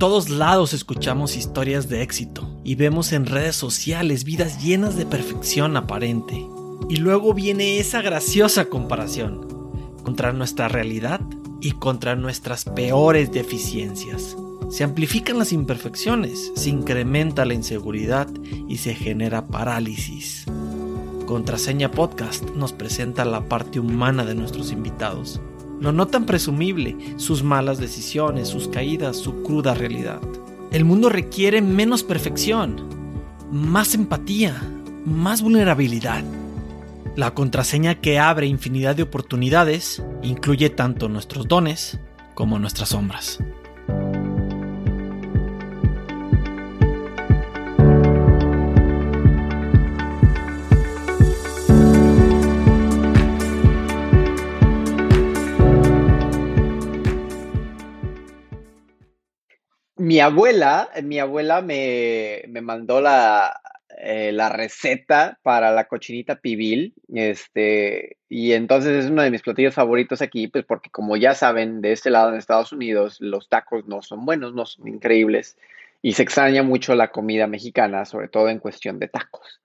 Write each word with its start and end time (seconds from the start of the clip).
todos 0.00 0.30
lados 0.30 0.72
escuchamos 0.72 1.36
historias 1.36 1.90
de 1.90 2.00
éxito 2.00 2.58
y 2.64 2.74
vemos 2.74 3.12
en 3.12 3.26
redes 3.26 3.54
sociales 3.54 4.24
vidas 4.24 4.64
llenas 4.64 4.96
de 4.96 5.04
perfección 5.04 5.76
aparente. 5.76 6.48
Y 6.88 6.96
luego 6.96 7.34
viene 7.34 7.78
esa 7.78 8.00
graciosa 8.00 8.64
comparación 8.64 9.46
contra 10.02 10.32
nuestra 10.32 10.68
realidad 10.68 11.20
y 11.60 11.72
contra 11.72 12.16
nuestras 12.16 12.64
peores 12.64 13.30
deficiencias. 13.30 14.38
Se 14.70 14.84
amplifican 14.84 15.38
las 15.38 15.52
imperfecciones, 15.52 16.50
se 16.56 16.70
incrementa 16.70 17.44
la 17.44 17.52
inseguridad 17.52 18.26
y 18.68 18.78
se 18.78 18.94
genera 18.94 19.48
parálisis. 19.48 20.46
Contraseña 21.26 21.90
Podcast 21.90 22.44
nos 22.56 22.72
presenta 22.72 23.26
la 23.26 23.50
parte 23.50 23.78
humana 23.78 24.24
de 24.24 24.34
nuestros 24.34 24.72
invitados. 24.72 25.42
Lo 25.80 25.92
no 25.92 26.06
tan 26.06 26.26
presumible, 26.26 26.96
sus 27.16 27.42
malas 27.42 27.78
decisiones, 27.78 28.48
sus 28.48 28.68
caídas, 28.68 29.16
su 29.16 29.42
cruda 29.42 29.74
realidad. 29.74 30.20
El 30.70 30.84
mundo 30.84 31.08
requiere 31.08 31.62
menos 31.62 32.04
perfección, 32.04 32.76
más 33.50 33.94
empatía, 33.94 34.62
más 35.06 35.42
vulnerabilidad. 35.42 36.22
La 37.16 37.34
contraseña 37.34 37.96
que 37.96 38.18
abre 38.18 38.46
infinidad 38.46 38.94
de 38.94 39.02
oportunidades 39.02 40.02
incluye 40.22 40.70
tanto 40.70 41.08
nuestros 41.08 41.48
dones 41.48 41.98
como 42.34 42.58
nuestras 42.58 42.90
sombras. 42.90 43.38
Mi 60.10 60.18
abuela, 60.18 60.90
mi 61.04 61.20
abuela 61.20 61.62
me, 61.62 62.42
mandó 62.62 63.00
la, 63.00 63.60
eh, 63.96 64.32
la, 64.32 64.48
receta 64.48 65.38
para 65.44 65.70
la 65.70 65.84
cochinita 65.84 66.40
pibil, 66.40 66.94
este, 67.14 68.16
y 68.28 68.54
entonces 68.54 69.04
es 69.04 69.10
uno 69.12 69.22
de 69.22 69.30
mis 69.30 69.42
platillos 69.42 69.72
favoritos 69.72 70.20
aquí, 70.20 70.48
pues 70.48 70.64
porque 70.64 70.90
como 70.90 71.16
ya 71.16 71.36
saben, 71.36 71.80
de 71.80 71.92
este 71.92 72.10
lado 72.10 72.30
en 72.30 72.38
Estados 72.38 72.72
Unidos 72.72 73.18
los 73.20 73.48
tacos 73.48 73.86
no 73.86 74.02
son 74.02 74.26
buenos, 74.26 74.52
no 74.52 74.66
son 74.66 74.88
increíbles, 74.88 75.56
y 76.02 76.14
se 76.14 76.24
extraña 76.24 76.64
mucho 76.64 76.96
la 76.96 77.12
comida 77.12 77.46
mexicana, 77.46 78.04
sobre 78.04 78.26
todo 78.26 78.48
en 78.48 78.58
cuestión 78.58 78.98
de 78.98 79.06
tacos. 79.06 79.60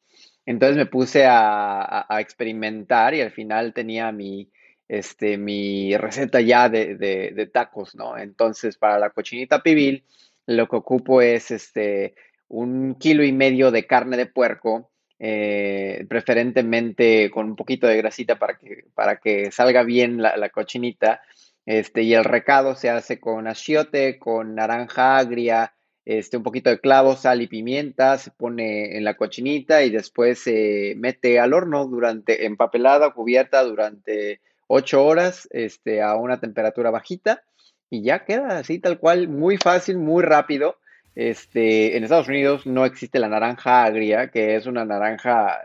Entonces 0.46 0.78
me 0.78 0.86
puse 0.86 1.26
a 1.26 2.06
experimentar 2.20 3.16
y 3.16 3.22
al 3.22 3.32
final 3.32 3.74
tenía 3.74 4.12
mi, 4.12 4.52
este, 4.88 5.38
mi 5.38 5.98
receta 5.98 6.42
ya 6.42 6.70
de, 6.70 7.50
tacos, 7.52 7.96
¿no? 7.96 8.18
Entonces, 8.18 8.78
para 8.78 9.00
la 9.00 9.10
cochinita 9.10 9.64
pibil, 9.64 10.04
lo 10.46 10.68
que 10.68 10.76
ocupo 10.76 11.22
es 11.22 11.52
este, 11.52 12.16
un 12.48 12.96
kilo 12.96 13.24
y 13.24 13.32
medio 13.32 13.72
de 13.72 13.88
carne 13.88 14.18
de 14.18 14.26
puerco, 14.26 14.92
eh, 15.18 16.06
preferentemente 16.10 17.32
con 17.32 17.48
un 17.48 17.56
poquito 17.56 17.88
de 17.88 17.98
grasita 17.98 18.38
para 18.38 18.58
que, 18.58 18.86
para 18.94 19.18
que 19.18 19.52
salga 19.52 19.84
bien 19.84 20.22
la, 20.22 20.50
cochinita. 20.50 21.22
Este, 21.66 22.04
y 22.04 22.14
el 22.14 22.24
recado 22.24 22.76
se 22.76 22.90
hace 22.90 23.20
con 23.20 23.48
achiote, 23.48 24.20
con 24.20 24.54
naranja 24.54 25.18
agria, 25.18 25.74
este, 26.04 26.38
un 26.38 26.44
poquito 26.44 26.70
de 26.70 26.80
clavo, 26.80 27.16
sal 27.16 27.42
y 27.42 27.48
pimienta, 27.48 28.20
se 28.20 28.30
pone 28.30 28.96
en 28.96 29.04
la 29.04 29.16
cochinita 29.16 29.84
y 29.84 29.90
después 29.90 30.38
se 30.38 30.94
mete 30.98 31.40
al 31.40 31.54
horno 31.54 31.88
durante, 31.88 32.46
empapelada, 32.46 33.12
cubierta 33.12 33.64
durante 33.64 34.42
ocho 34.68 35.04
horas 35.04 35.48
este, 35.50 36.04
a 36.04 36.16
una 36.16 36.40
temperatura 36.40 36.92
bajita 36.92 37.44
y 37.90 38.04
ya 38.04 38.26
queda 38.26 38.60
así 38.60 38.80
tal 38.80 39.00
cual, 39.00 39.28
muy 39.28 39.58
fácil, 39.58 39.98
muy 39.98 40.24
rápido. 40.24 40.78
Este, 41.16 41.96
en 41.96 42.04
Estados 42.04 42.28
Unidos 42.28 42.66
no 42.66 42.86
existe 42.86 43.20
la 43.20 43.30
naranja 43.30 43.86
agria, 43.86 44.30
que 44.32 44.58
es 44.58 44.66
una 44.66 44.84
naranja 44.84 45.62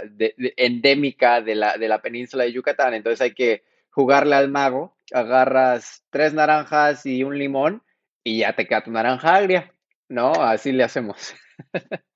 endémica 0.56 1.40
de 1.40 1.56
la, 1.56 1.76
de 1.76 1.88
la 1.88 2.00
península 2.00 2.44
de 2.44 2.52
Yucatán, 2.52 2.94
entonces 2.94 3.20
hay 3.20 3.34
que 3.34 3.64
jugarle 3.90 4.36
al 4.36 4.48
mago, 4.48 4.96
agarras 5.12 6.04
tres 6.10 6.32
naranjas 6.34 7.04
y 7.04 7.24
un 7.24 7.36
limón 7.36 7.82
y 8.22 8.38
ya 8.38 8.54
te 8.54 8.66
queda 8.66 8.84
tu 8.84 8.92
naranja 8.92 9.34
agria, 9.34 9.72
¿no? 10.08 10.32
Así 10.32 10.70
le 10.70 10.84
hacemos. 10.84 11.34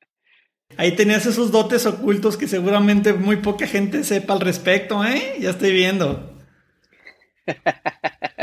Ahí 0.77 0.97
tenías 0.97 1.27
esos 1.27 1.53
dotes 1.53 1.87
ocultos 1.87 2.37
que 2.37 2.49
seguramente 2.49 3.13
muy 3.13 3.37
poca 3.37 3.67
gente 3.67 4.03
sepa 4.03 4.35
al 4.35 4.41
respecto, 4.41 5.05
¿eh? 5.05 5.37
Ya 5.39 5.51
estoy 5.51 5.73
viendo. 5.73 6.39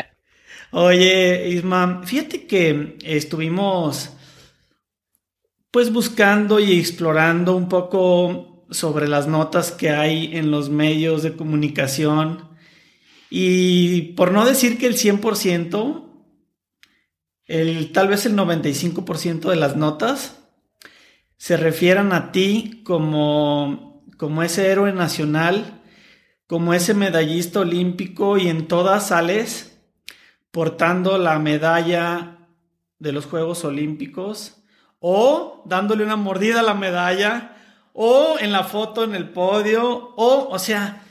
Oye, 0.71 1.49
Isma, 1.49 2.01
fíjate 2.05 2.47
que 2.47 2.97
estuvimos 3.03 4.11
pues 5.69 5.91
buscando 5.91 6.59
y 6.59 6.79
explorando 6.79 7.55
un 7.55 7.67
poco 7.67 8.65
sobre 8.71 9.07
las 9.07 9.27
notas 9.27 9.71
que 9.71 9.89
hay 9.89 10.35
en 10.37 10.49
los 10.49 10.69
medios 10.69 11.23
de 11.23 11.35
comunicación. 11.35 12.49
Y 13.29 14.13
por 14.13 14.31
no 14.31 14.45
decir 14.45 14.77
que 14.77 14.87
el 14.87 14.95
100%, 14.95 16.05
el, 17.45 17.91
tal 17.91 18.07
vez 18.07 18.25
el 18.25 18.35
95% 18.35 19.49
de 19.49 19.55
las 19.55 19.75
notas 19.75 20.37
se 21.37 21.57
refieran 21.57 22.13
a 22.13 22.31
ti 22.31 22.81
como, 22.83 24.05
como 24.17 24.43
ese 24.43 24.67
héroe 24.67 24.93
nacional 24.93 25.81
como 26.51 26.73
ese 26.73 26.93
medallista 26.93 27.61
olímpico 27.61 28.37
y 28.37 28.49
en 28.49 28.67
todas 28.67 29.07
sales 29.07 29.70
portando 30.51 31.17
la 31.17 31.39
medalla 31.39 32.47
de 32.99 33.11
los 33.11 33.25
Juegos 33.25 33.63
Olímpicos 33.65 34.57
o 34.99 35.63
dándole 35.65 36.03
una 36.03 36.15
mordida 36.15 36.59
a 36.59 36.63
la 36.63 36.73
medalla 36.73 37.57
o 37.93 38.35
en 38.39 38.51
la 38.51 38.63
foto 38.63 39.03
en 39.03 39.15
el 39.15 39.29
podio 39.29 40.13
o, 40.15 40.49
o 40.49 40.59
sea, 40.59 41.03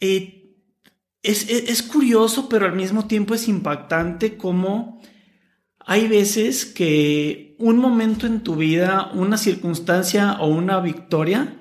eh, 0.00 0.54
es, 1.22 1.48
es, 1.48 1.82
curioso, 1.82 2.48
pero 2.48 2.66
al 2.66 2.74
mismo 2.74 3.06
tiempo 3.06 3.34
es 3.34 3.48
impactante 3.48 4.36
cómo 4.36 5.00
hay 5.80 6.06
veces 6.06 6.64
que 6.64 7.56
un 7.58 7.78
momento 7.78 8.26
en 8.26 8.42
tu 8.42 8.56
vida, 8.56 9.10
una 9.14 9.36
circunstancia 9.36 10.38
o 10.40 10.46
una 10.46 10.80
victoria 10.80 11.58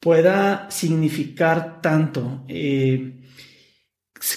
pueda 0.00 0.70
significar 0.70 1.80
tanto. 1.80 2.44
Eh, 2.48 3.23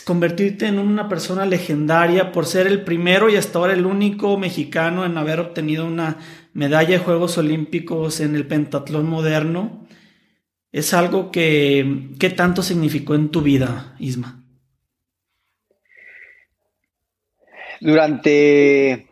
convertirte 0.05 0.67
en 0.67 0.79
una 0.79 1.07
persona 1.07 1.45
legendaria 1.45 2.31
por 2.31 2.45
ser 2.45 2.67
el 2.67 2.83
primero 2.83 3.29
y 3.29 3.35
hasta 3.35 3.59
ahora 3.59 3.73
el 3.73 3.85
único 3.85 4.37
mexicano 4.37 5.05
en 5.05 5.17
haber 5.17 5.39
obtenido 5.39 5.85
una 5.85 6.17
medalla 6.53 6.97
de 6.97 6.99
Juegos 6.99 7.37
Olímpicos 7.37 8.19
en 8.19 8.35
el 8.35 8.47
pentatlón 8.47 9.07
moderno, 9.07 9.87
es 10.71 10.93
algo 10.93 11.31
que, 11.31 12.09
¿qué 12.19 12.29
tanto 12.29 12.61
significó 12.61 13.15
en 13.15 13.29
tu 13.29 13.41
vida, 13.41 13.95
Isma? 13.99 14.43
Durante, 17.79 19.07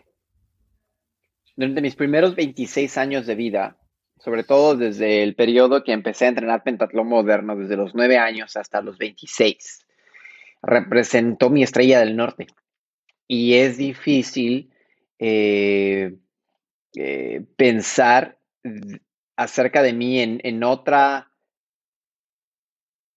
durante 1.55 1.81
mis 1.81 1.95
primeros 1.95 2.35
26 2.35 2.97
años 2.97 3.25
de 3.25 3.35
vida, 3.35 3.77
sobre 4.17 4.43
todo 4.43 4.75
desde 4.75 5.23
el 5.23 5.35
periodo 5.35 5.83
que 5.83 5.93
empecé 5.93 6.25
a 6.25 6.29
entrenar 6.29 6.63
pentatlón 6.63 7.07
moderno, 7.07 7.55
desde 7.55 7.77
los 7.77 7.93
9 7.93 8.17
años 8.17 8.57
hasta 8.57 8.81
los 8.81 8.97
26. 8.97 9.84
Representó 10.65 11.49
mi 11.49 11.63
estrella 11.63 11.99
del 11.99 12.15
norte. 12.15 12.47
Y 13.27 13.55
es 13.55 13.77
difícil 13.77 14.71
eh, 15.19 16.15
eh, 16.95 17.45
pensar 17.55 18.39
acerca 19.35 19.81
de 19.81 19.93
mí 19.93 20.19
en, 20.19 20.63
otra 20.63 21.31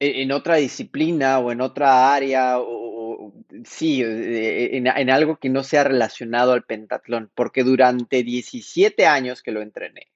en 0.00 0.32
otra 0.32 0.56
disciplina 0.56 1.38
o 1.38 1.50
en 1.50 1.60
otra 1.60 2.14
área, 2.14 2.58
o, 2.58 3.32
sí, 3.64 4.02
eh, 4.02 4.76
en, 4.76 4.86
en, 4.86 5.10
algo 5.10 5.36
que 5.36 5.48
no 5.48 5.64
sea 5.64 5.84
relacionado 5.84 6.52
al 6.52 6.64
pentatlón, 6.64 7.30
porque 7.34 7.64
durante 7.64 8.22
17 8.22 9.06
años 9.06 9.42
que 9.42 9.52
lo 9.52 9.60
entrené, 9.60 10.08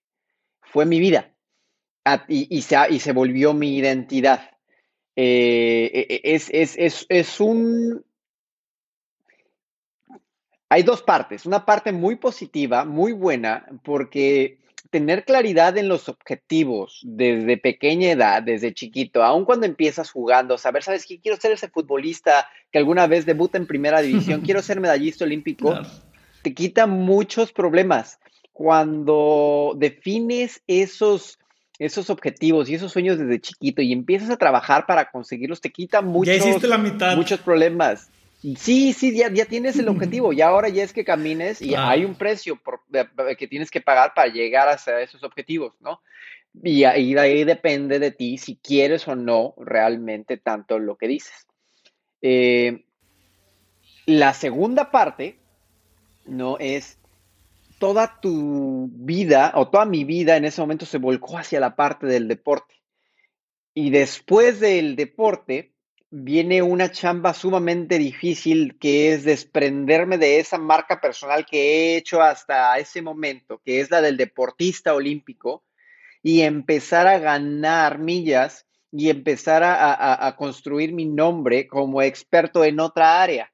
fue 0.61 0.87
mi 0.87 1.01
vida 1.01 1.33
y, 2.29 2.63
se, 2.63 2.77
y 2.91 2.99
se 2.99 3.13
volvió 3.13 3.55
mi 3.55 3.77
identidad. 3.77 4.52
Eh, 5.17 5.91
e, 5.93 6.21
e, 6.23 6.35
es, 6.35 7.07
es, 7.09 7.41
un... 7.41 8.05
Hay 10.69 10.83
dos 10.83 11.03
partes. 11.03 11.45
Una 11.47 11.65
parte 11.65 11.93
muy 11.93 12.17
positiva, 12.17 12.85
muy 12.85 13.13
buena, 13.13 13.67
porque 13.85 14.59
tener 14.93 15.25
claridad 15.25 15.79
en 15.79 15.89
los 15.89 16.11
objetivos 16.11 17.01
desde 17.03 17.57
pequeña 17.57 18.11
edad, 18.11 18.43
desde 18.43 18.75
chiquito, 18.75 19.23
aun 19.23 19.47
cuando 19.47 19.65
empiezas 19.65 20.11
jugando, 20.11 20.59
saber, 20.59 20.83
¿sabes 20.83 21.07
qué? 21.07 21.19
Quiero 21.19 21.39
ser 21.39 21.53
ese 21.53 21.69
futbolista 21.69 22.47
que 22.71 22.79
alguna 22.79 23.07
vez 23.07 23.25
debuta 23.25 23.57
en 23.57 23.67
primera 23.67 24.03
división, 24.03 24.41
quiero 24.45 24.61
ser 24.61 24.81
medallista 24.81 25.25
olímpico, 25.25 25.79
te 26.43 26.53
quita 26.53 26.87
muchos 26.87 27.53
problemas 27.53 28.21
cuando 28.53 29.73
defines 29.77 30.63
esos, 30.67 31.39
esos 31.79 32.11
objetivos 32.11 32.69
y 32.69 32.75
esos 32.75 32.93
sueños 32.93 33.19
desde 33.19 33.41
chiquito 33.41 33.83
y 33.83 33.93
empiezas 33.93 34.31
a 34.31 34.37
trabajar 34.37 34.87
para 34.87 35.11
conseguirlos, 35.11 35.61
te 35.61 35.71
quita 35.71 36.03
muchos, 36.03 36.63
muchos 37.17 37.41
problemas. 37.41 38.11
Sí, 38.57 38.93
sí, 38.93 39.17
ya, 39.17 39.33
ya 39.33 39.45
tienes 39.45 39.79
el 39.79 39.89
objetivo. 39.89 40.33
Y 40.33 40.41
ahora 40.41 40.69
ya 40.69 40.83
es 40.83 40.93
que 40.93 41.05
camines 41.05 41.63
y 41.63 41.75
hay 41.77 42.05
un 42.05 42.17
precio 42.17 42.57
por, 42.57 42.81
que 43.39 43.47
tienes 43.47 43.71
que 43.71 43.81
pagar 43.81 44.15
para 44.15 44.33
llegar 44.33 44.69
hacia 44.69 45.01
esos 45.01 45.23
objetivos, 45.23 45.75
¿no? 45.81 46.01
Y 46.63 46.85
ahí, 46.85 47.17
ahí 47.17 47.45
depende 47.45 47.99
de 47.99 48.11
ti 48.11 48.39
si 48.39 48.57
quieres 48.57 49.07
o 49.09 49.15
no 49.15 49.55
realmente 49.57 50.37
tanto 50.37 50.79
lo 50.79 50.97
que 50.97 51.09
dices. 51.09 51.47
Eh, 52.21 52.85
la 54.07 54.35
segunda 54.35 54.91
parte, 54.91 55.39
¿no? 56.27 56.59
Es 56.59 56.99
toda 57.83 58.21
tu 58.21 58.89
vida 58.93 59.51
o 59.57 59.67
toda 59.67 59.87
mi 59.87 60.05
vida 60.05 60.37
en 60.37 60.45
ese 60.45 60.61
momento 60.61 60.87
se 60.87 60.99
volcó 60.99 61.37
hacia 61.37 61.59
la 61.59 61.75
parte 61.75 62.07
del 62.07 62.29
deporte. 62.29 62.77
Y 63.75 63.91
después 63.91 64.61
del 64.61 64.95
deporte 64.95 65.75
viene 66.09 66.63
una 66.63 66.93
chamba 66.93 67.35
sumamente 67.35 67.99
difícil 67.99 68.79
que 68.79 69.13
es 69.13 69.25
desprenderme 69.25 70.17
de 70.17 70.39
esa 70.39 70.59
marca 70.59 71.01
personal 71.01 71.45
que 71.45 71.59
he 71.59 71.97
hecho 71.97 72.23
hasta 72.23 72.79
ese 72.79 73.03
momento, 73.03 73.61
que 73.65 73.81
es 73.81 73.91
la 73.91 74.01
del 74.01 74.17
deportista 74.17 74.95
olímpico, 74.95 75.65
y 76.23 76.43
empezar 76.43 77.09
a 77.09 77.19
ganar 77.19 77.99
millas 77.99 78.65
y 78.93 79.11
empezar 79.11 79.65
a, 79.65 80.37
construir 80.39 80.93
mi 80.93 81.07
nombre 81.07 81.67
como 81.67 82.01
experto 82.01 82.65
en 82.65 82.79
otra 82.79 83.21
área. 83.25 83.53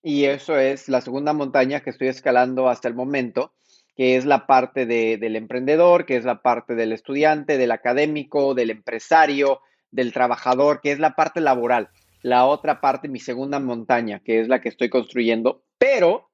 Y 0.00 0.26
eso 0.26 0.60
es 0.60 0.88
la 0.88 1.00
segunda 1.00 1.32
montaña 1.32 1.80
que 1.80 1.90
estoy 1.90 2.06
escalando 2.06 2.68
hasta 2.68 2.86
el 2.86 2.94
momento, 2.94 3.52
que 3.96 4.16
es 4.16 4.24
la 4.24 4.46
parte 4.46 4.86
del 4.86 5.36
emprendedor, 5.36 6.04
que 6.04 6.16
es 6.16 6.24
la 6.24 6.42
parte 6.42 6.74
del 6.74 6.92
estudiante, 6.92 7.58
del 7.58 7.70
académico, 7.70 8.54
del 8.54 8.70
empresario, 8.70 9.60
del 9.90 10.12
trabajador, 10.12 10.80
que 10.80 10.92
es 10.92 10.98
la 10.98 11.14
parte 11.14 11.40
laboral. 11.40 11.90
La 12.22 12.46
otra 12.46 12.80
parte, 12.80 13.08
mi 13.08 13.20
segunda 13.20 13.60
montaña, 13.60 14.20
que 14.20 14.40
es 14.40 14.48
la 14.48 14.60
que 14.60 14.68
estoy 14.68 14.88
construyendo, 14.88 15.62
pero 15.78 16.30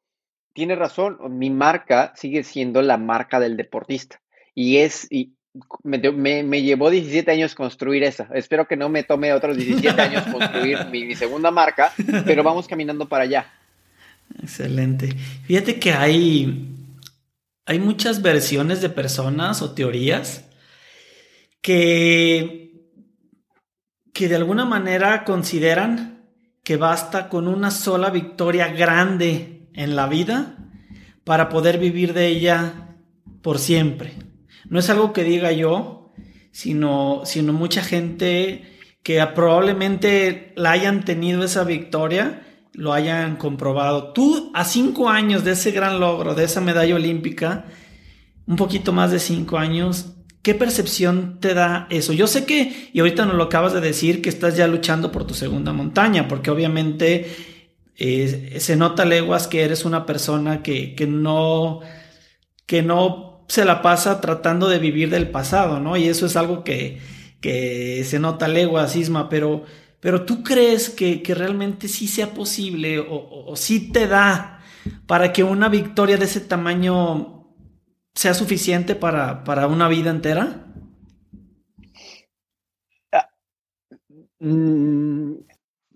tiene 0.53 0.75
razón, 0.75 1.19
mi 1.39 1.51
marca 1.51 2.13
sigue 2.17 2.43
siendo 2.45 2.81
la 2.83 2.97
marca 2.97 3.41
del 3.41 3.57
deportista. 3.57 4.21
Y 4.55 4.79
es, 4.79 5.07
y 5.11 5.35
me, 5.83 6.63
llevó 6.63 6.91
17 6.91 7.31
años 7.31 7.55
construir 7.55 8.03
esa. 8.05 8.29
Espero 8.35 8.67
que 8.67 8.77
no 8.77 8.89
me 8.89 9.03
tome 9.03 9.33
otros 9.33 9.57
17 9.57 10.01
años 10.01 10.25
construir 10.29 10.87
mi, 10.91 11.05
mi 11.05 11.15
segunda 11.15 11.51
marca, 11.51 11.93
pero 12.25 12.43
vamos 12.43 12.67
caminando 12.67 13.09
para 13.09 13.25
allá. 13.25 13.47
Excelente. 14.43 15.09
Fíjate 15.45 15.79
que 15.79 15.93
hay, 15.93 16.80
hay 17.71 17.79
muchas 17.79 18.21
versiones 18.21 18.81
de 18.81 18.89
personas 18.91 19.63
o 19.63 19.75
teorías 19.75 20.45
que 21.63 22.91
que 24.13 24.29
de 24.29 24.35
alguna 24.35 24.65
manera 24.65 25.23
consideran 25.23 26.27
que 26.65 26.77
basta 26.77 27.29
con 27.29 27.47
una 27.47 27.71
sola 27.71 28.11
victoria 28.11 28.73
grande 28.73 29.69
en 29.73 29.95
la 29.95 30.09
vida 30.09 30.57
para 31.23 31.49
poder 31.49 31.79
vivir 31.79 32.13
de 32.13 32.27
ella 32.27 32.97
por 33.41 33.61
siempre. 33.61 34.15
No 34.69 34.81
es 34.81 34.91
algo 34.91 35.13
que 35.13 35.23
diga 35.23 35.53
yo, 35.53 36.13
sino, 36.51 37.23
sino 37.25 37.53
mucha 37.53 37.85
gente 37.85 38.65
que 39.05 39.25
probablemente 39.33 40.53
la 40.57 40.73
hayan 40.73 41.05
tenido 41.05 41.45
esa 41.45 41.63
victoria, 41.63 42.43
lo 42.73 42.93
hayan 42.93 43.37
comprobado. 43.37 44.13
Tú 44.13 44.51
a 44.55 44.65
cinco 44.65 45.09
años 45.09 45.45
de 45.45 45.53
ese 45.53 45.71
gran 45.71 46.01
logro, 46.01 46.35
de 46.35 46.45
esa 46.45 46.61
medalla 46.61 46.95
olímpica, 46.95 47.67
un 48.47 48.57
poquito 48.57 48.93
más 48.93 49.11
de 49.11 49.19
cinco 49.19 49.59
años, 49.59 50.15
¿Qué 50.43 50.55
percepción 50.55 51.39
te 51.39 51.53
da 51.53 51.87
eso? 51.91 52.15
Yo 52.15 52.27
sé 52.27 52.47
que, 52.47 52.91
y 52.95 53.01
ahorita 53.01 53.27
nos 53.27 53.35
lo 53.35 53.45
acabas 53.45 53.75
de 53.75 53.83
decir, 53.83 54.23
que 54.23 54.31
estás 54.31 54.57
ya 54.57 54.67
luchando 54.67 55.13
por 55.13 55.27
tu 55.27 55.35
segunda 55.35 55.75
montaña, 55.75 56.29
porque 56.29 56.51
obviamente 56.51 57.31
eh, 57.99 58.57
se 58.59 58.77
nota 58.77 59.05
leguas 59.05 59.47
que 59.47 59.63
eres 59.65 59.85
una 59.85 60.07
persona 60.07 60.63
que, 60.63 60.95
que, 60.95 61.07
no, 61.07 61.81
que 62.65 62.83
no 62.83 63.45
se 63.49 63.67
la 63.67 63.83
pasa 63.83 64.23
tratando 64.23 64.71
de 64.71 64.79
vivir 64.79 65.11
del 65.11 65.29
pasado, 65.29 65.79
¿no? 65.79 65.99
Y 65.99 66.09
eso 66.09 66.25
es 66.25 66.37
algo 66.37 66.65
que, 66.65 67.01
que 67.43 68.03
se 68.05 68.19
nota 68.19 68.49
leguas, 68.49 68.97
Isma, 68.97 69.29
pero, 69.29 69.65
pero 70.01 70.25
tú 70.25 70.43
crees 70.43 70.91
que, 70.91 71.23
que 71.23 71.35
realmente 71.35 71.87
sí 71.89 72.09
sea 72.09 72.33
posible 72.33 72.99
o, 72.99 73.47
o, 73.47 73.57
sí 73.57 73.93
te 73.93 74.07
da 74.07 74.63
para 75.07 75.33
que 75.33 75.45
una 75.45 75.69
victoria 75.69 76.17
de 76.17 76.25
ese 76.25 76.41
tamaño 76.41 77.55
sea 78.15 78.35
suficiente 78.35 78.95
para, 78.95 79.45
para 79.45 79.67
una 79.67 79.89
vida 79.89 80.11
entera? 80.11 80.67
Ah, 83.13 83.29
mm, 84.39 85.35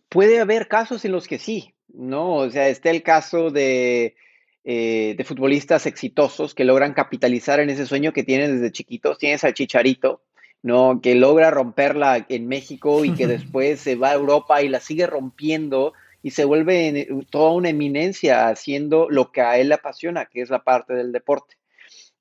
puede 0.08 0.38
haber 0.40 0.68
casos 0.68 1.04
en 1.04 1.12
los 1.12 1.26
que 1.26 1.38
sí, 1.38 1.74
¿no? 1.88 2.34
O 2.34 2.50
sea, 2.50 2.68
está 2.68 2.90
el 2.90 3.02
caso 3.02 3.50
de, 3.50 4.16
eh, 4.64 5.14
de 5.16 5.24
futbolistas 5.24 5.86
exitosos 5.86 6.54
que 6.54 6.64
logran 6.64 6.94
capitalizar 6.94 7.60
en 7.60 7.70
ese 7.70 7.86
sueño 7.86 8.12
que 8.12 8.22
tienen 8.22 8.54
desde 8.54 8.72
chiquitos. 8.72 9.18
Tienes 9.18 9.44
al 9.44 9.54
Chicharito, 9.54 10.22
¿no? 10.64 11.00
Que 11.02 11.14
logra 11.14 11.50
romperla 11.50 12.24
en 12.28 12.48
México 12.48 13.04
y 13.04 13.14
que 13.14 13.26
después 13.28 13.80
se 13.80 13.96
va 13.96 14.10
a 14.10 14.14
Europa 14.14 14.62
y 14.62 14.68
la 14.68 14.80
sigue 14.80 15.06
rompiendo 15.06 15.92
y 16.22 16.30
se 16.30 16.46
vuelve 16.46 17.06
toda 17.28 17.52
una 17.52 17.68
eminencia 17.68 18.48
haciendo 18.48 19.08
lo 19.10 19.30
que 19.30 19.42
a 19.42 19.58
él 19.58 19.68
le 19.68 19.74
apasiona, 19.74 20.24
que 20.24 20.40
es 20.40 20.48
la 20.48 20.64
parte 20.64 20.94
del 20.94 21.12
deporte. 21.12 21.56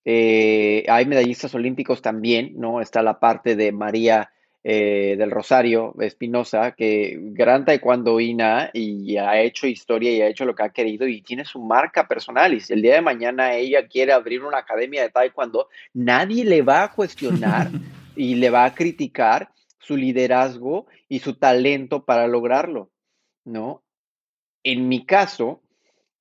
Eh, 0.04 0.84
hay 0.90 1.06
medallistas 1.06 1.56
olímpicos 1.56 2.02
también, 2.02 2.52
¿no? 2.58 2.82
Está 2.82 3.02
la 3.02 3.18
parte 3.18 3.56
de 3.56 3.72
María 3.72 4.34
eh, 4.66 5.16
del 5.18 5.32
Rosario 5.32 5.96
Espinosa, 6.02 6.72
que 6.72 7.18
gran 7.18 7.64
taekwondoína 7.64 8.72
y 8.74 9.16
ha 9.16 9.40
hecho 9.40 9.68
historia 9.68 10.12
y 10.12 10.22
ha 10.22 10.28
hecho 10.28 10.44
lo 10.44 10.54
que 10.54 10.64
ha 10.64 10.70
querido 10.70 11.08
y 11.08 11.22
tiene 11.22 11.46
su 11.46 11.60
marca 11.60 12.10
personal. 12.10 12.54
Y 12.54 12.60
si 12.60 12.74
el 12.74 12.82
día 12.82 12.96
de 12.96 13.02
mañana 13.02 13.56
ella 13.56 13.88
quiere 13.88 14.12
abrir 14.12 14.44
una 14.44 14.58
academia 14.58 15.02
de 15.02 15.12
taekwondo, 15.12 15.70
nadie 15.94 16.44
le 16.44 16.62
va 16.62 16.84
a 16.84 16.92
cuestionar 16.92 17.70
y 18.16 18.36
le 18.36 18.50
va 18.50 18.66
a 18.66 18.76
criticar 18.76 19.52
su 19.80 19.98
liderazgo 19.98 20.88
y 21.10 21.20
su 21.20 21.36
talento 21.36 22.06
para 22.06 22.28
lograrlo, 22.28 22.90
¿no? 23.44 23.84
En 24.64 24.88
mi 24.88 25.06
caso, 25.06 25.62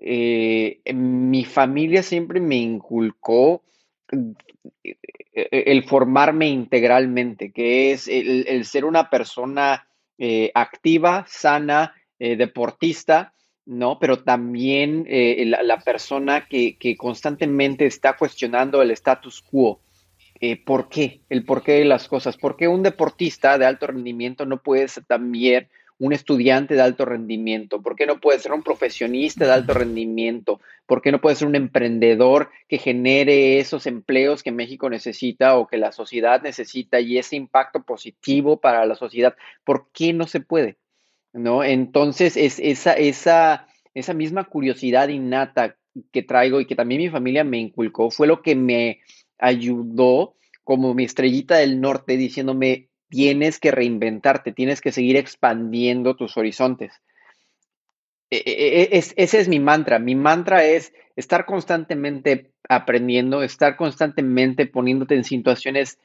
eh, 0.05 0.81
mi 0.93 1.45
familia 1.45 2.03
siempre 2.03 2.41
me 2.41 2.57
inculcó 2.57 3.63
e, 4.11 4.97
e, 5.33 5.63
el 5.67 5.85
formarme 5.85 6.49
integralmente, 6.49 7.53
que 7.53 7.93
es 7.93 8.09
el, 8.09 8.65
ser 8.65 8.85
una 8.85 9.09
persona 9.09 9.87
eh, 10.19 10.51
activa, 10.55 11.25
sana, 11.29 11.95
eh, 12.19 12.35
deportista, 12.35 13.33
¿no? 13.65 14.01
Pero 14.01 14.25
también 14.25 15.07
la, 15.09 15.79
persona 15.79 16.49
que, 16.49 16.77
constantemente 16.99 17.87
está 17.87 18.17
cuestionando 18.17 18.83
el 18.83 18.91
status 18.91 19.41
quo. 19.41 19.81
¿Por 20.65 20.89
qué? 20.89 21.21
El 21.29 21.45
porqué 21.45 21.73
de 21.73 21.85
las 21.85 22.09
cosas. 22.09 22.37
¿Por 22.37 22.57
qué 22.57 22.67
un 22.67 22.83
deportista 22.83 23.59
de 23.59 23.67
alto 23.67 23.87
rendimiento 23.87 24.45
no 24.45 24.61
puede 24.61 24.89
ser 24.89 25.05
también 25.05 25.69
un 25.99 26.13
estudiante 26.13 26.75
de 26.75 26.83
alto 26.83 27.05
rendimiento? 27.05 27.81
¿Por 27.81 27.95
qué 27.95 28.07
no 28.07 28.19
puede 28.19 28.41
ser 28.41 28.53
un 28.53 28.65
profesionista 28.65 29.47
de 29.47 29.53
alto 29.53 29.73
rendimiento? 29.73 30.61
¿Por 30.85 31.01
qué 31.01 31.13
no 31.13 31.21
puede 31.21 31.37
ser 31.37 31.47
un 31.47 31.55
emprendedor 31.55 32.51
que 32.69 32.79
genere 32.79 33.61
esos 33.61 33.87
empleos 33.87 34.43
que 34.43 34.51
México 34.51 34.91
necesita 34.91 35.57
o 35.57 35.69
que 35.69 35.77
la 35.77 35.93
sociedad 35.93 36.43
necesita 36.43 36.99
y 36.99 37.19
ese 37.19 37.37
impacto 37.37 37.85
positivo 37.85 38.61
para 38.61 38.85
la 38.85 38.97
sociedad? 38.97 39.37
¿Por 39.63 39.93
qué 39.93 40.13
no 40.13 40.27
se 40.27 40.41
puede? 40.41 40.77
¿No? 41.33 41.63
Entonces, 41.63 42.37
es 42.37 42.59
esa, 42.59 42.95
esa, 42.95 43.69
esa 43.95 44.13
misma 44.13 44.43
curiosidad 44.43 45.09
innata 45.09 45.77
que 46.11 46.23
traigo 46.23 46.61
y 46.61 46.67
que 46.67 46.75
también 46.75 47.01
mi 47.01 47.11
familia 47.11 47.45
me 47.45 47.59
inculcó 47.59 48.11
fue 48.11 48.27
lo 48.27 48.43
que 48.43 48.57
me 48.57 49.01
ayudó 49.43 50.37
como 50.65 50.95
mi 50.95 51.05
estrellita 51.05 51.57
del 51.57 51.81
norte 51.81 52.17
diciéndome, 52.17 52.89
tienes 53.09 53.59
que 53.59 53.73
reinventarte, 53.73 54.53
tienes 54.53 54.81
que 54.81 54.93
seguir 54.93 55.17
expandiendo 55.17 56.17
tus 56.17 56.37
horizontes. 56.39 56.95
E, 58.31 58.37
e, 58.47 58.83
e, 58.83 58.99
ese 58.99 59.39
es 59.41 59.49
mi 59.49 59.61
mantra. 59.61 59.99
Mi 59.99 60.15
mantra 60.15 60.65
es 60.65 60.95
estar 61.17 61.45
constantemente 61.45 62.53
aprendiendo, 62.69 63.43
estar 63.43 63.77
constantemente 63.77 64.67
poniéndote 64.67 65.17
en 65.17 65.25
situaciones 65.25 65.99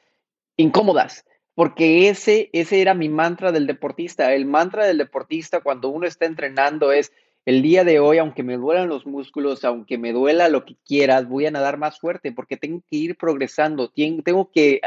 incómodas, 0.56 1.24
porque 1.54 2.08
ese, 2.10 2.50
ese 2.52 2.82
era 2.82 2.92
mi 2.92 3.08
mantra 3.08 3.52
del 3.52 3.66
deportista. 3.66 4.34
El 4.34 4.44
mantra 4.44 4.86
del 4.86 4.98
deportista 4.98 5.60
cuando 5.60 5.88
uno 5.88 6.06
está 6.06 6.26
entrenando 6.26 6.92
es, 6.92 7.12
el 7.48 7.62
día 7.62 7.82
de 7.82 7.98
hoy, 7.98 8.18
aunque 8.18 8.42
me 8.42 8.58
duelan 8.58 8.90
los 8.90 9.06
músculos, 9.06 9.64
aunque 9.64 9.96
me 9.96 10.12
duela 10.12 10.50
lo 10.50 10.66
que 10.66 10.76
quieras, 10.84 11.26
voy 11.26 11.46
a 11.46 11.50
nadar 11.50 11.78
más 11.78 11.98
fuerte 11.98 12.30
porque 12.30 12.58
tengo 12.58 12.82
que 12.90 12.96
ir 12.96 13.16
progresando, 13.16 13.90
tengo 13.90 14.50
que 14.50 14.82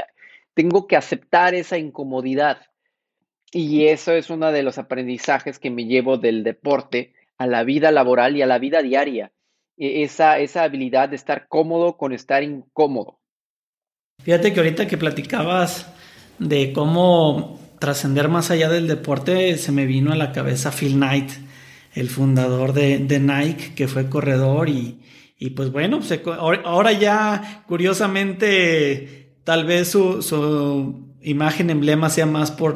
tengo 0.53 0.85
que 0.85 0.95
aceptar 0.95 1.55
esa 1.55 1.79
incomodidad. 1.79 2.61
Y 3.51 3.85
eso 3.87 4.11
es 4.11 4.29
uno 4.29 4.51
de 4.51 4.61
los 4.61 4.77
aprendizajes 4.77 5.57
que 5.57 5.71
me 5.71 5.85
llevo 5.85 6.19
del 6.19 6.43
deporte 6.43 7.15
a 7.39 7.47
la 7.47 7.63
vida 7.63 7.91
laboral 7.91 8.37
y 8.37 8.43
a 8.43 8.45
la 8.45 8.59
vida 8.59 8.83
diaria. 8.83 9.31
E, 9.75 10.03
esa, 10.03 10.37
esa 10.37 10.61
habilidad 10.61 11.09
de 11.09 11.15
estar 11.15 11.47
cómodo 11.47 11.97
con 11.97 12.13
estar 12.13 12.43
incómodo. 12.43 13.21
Fíjate 14.21 14.53
que 14.53 14.59
ahorita 14.59 14.85
que 14.85 14.99
platicabas 14.99 15.91
de 16.37 16.73
cómo 16.73 17.59
trascender 17.79 18.29
más 18.29 18.51
allá 18.51 18.69
del 18.69 18.87
deporte, 18.87 19.57
se 19.57 19.71
me 19.71 19.87
vino 19.87 20.11
a 20.11 20.15
la 20.15 20.31
cabeza 20.31 20.71
Phil 20.71 20.93
Knight, 20.93 21.31
el 21.93 22.09
fundador 22.09 22.73
de, 22.73 23.19
Nike, 23.19 23.73
que 23.75 23.87
fue 23.87 24.09
corredor 24.09 24.69
y, 24.69 24.99
pues 25.55 25.71
bueno, 25.71 25.99
ahora 26.63 26.91
ya 26.93 27.63
curiosamente 27.67 29.39
tal 29.43 29.65
vez 29.65 29.89
su, 29.89 31.07
imagen 31.23 31.69
emblema 31.69 32.09
sea 32.09 32.25
más 32.25 32.51
por, 32.51 32.75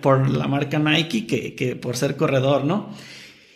por 0.00 0.28
la 0.28 0.46
marca 0.48 0.78
Nike 0.78 1.26
que, 1.26 1.76
por 1.76 1.96
ser 1.96 2.16
corredor, 2.16 2.64
¿no? 2.64 2.90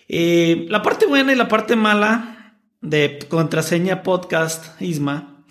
Eh, 0.09 0.67
la 0.69 0.83
parte 0.83 1.07
buena 1.07 1.33
y 1.33 1.37
la 1.37 1.47
parte 1.49 1.77
mala 1.77 2.57
de 2.81 3.19
contraseña 3.29 4.03
podcast, 4.03 4.81
Isma, 4.81 5.45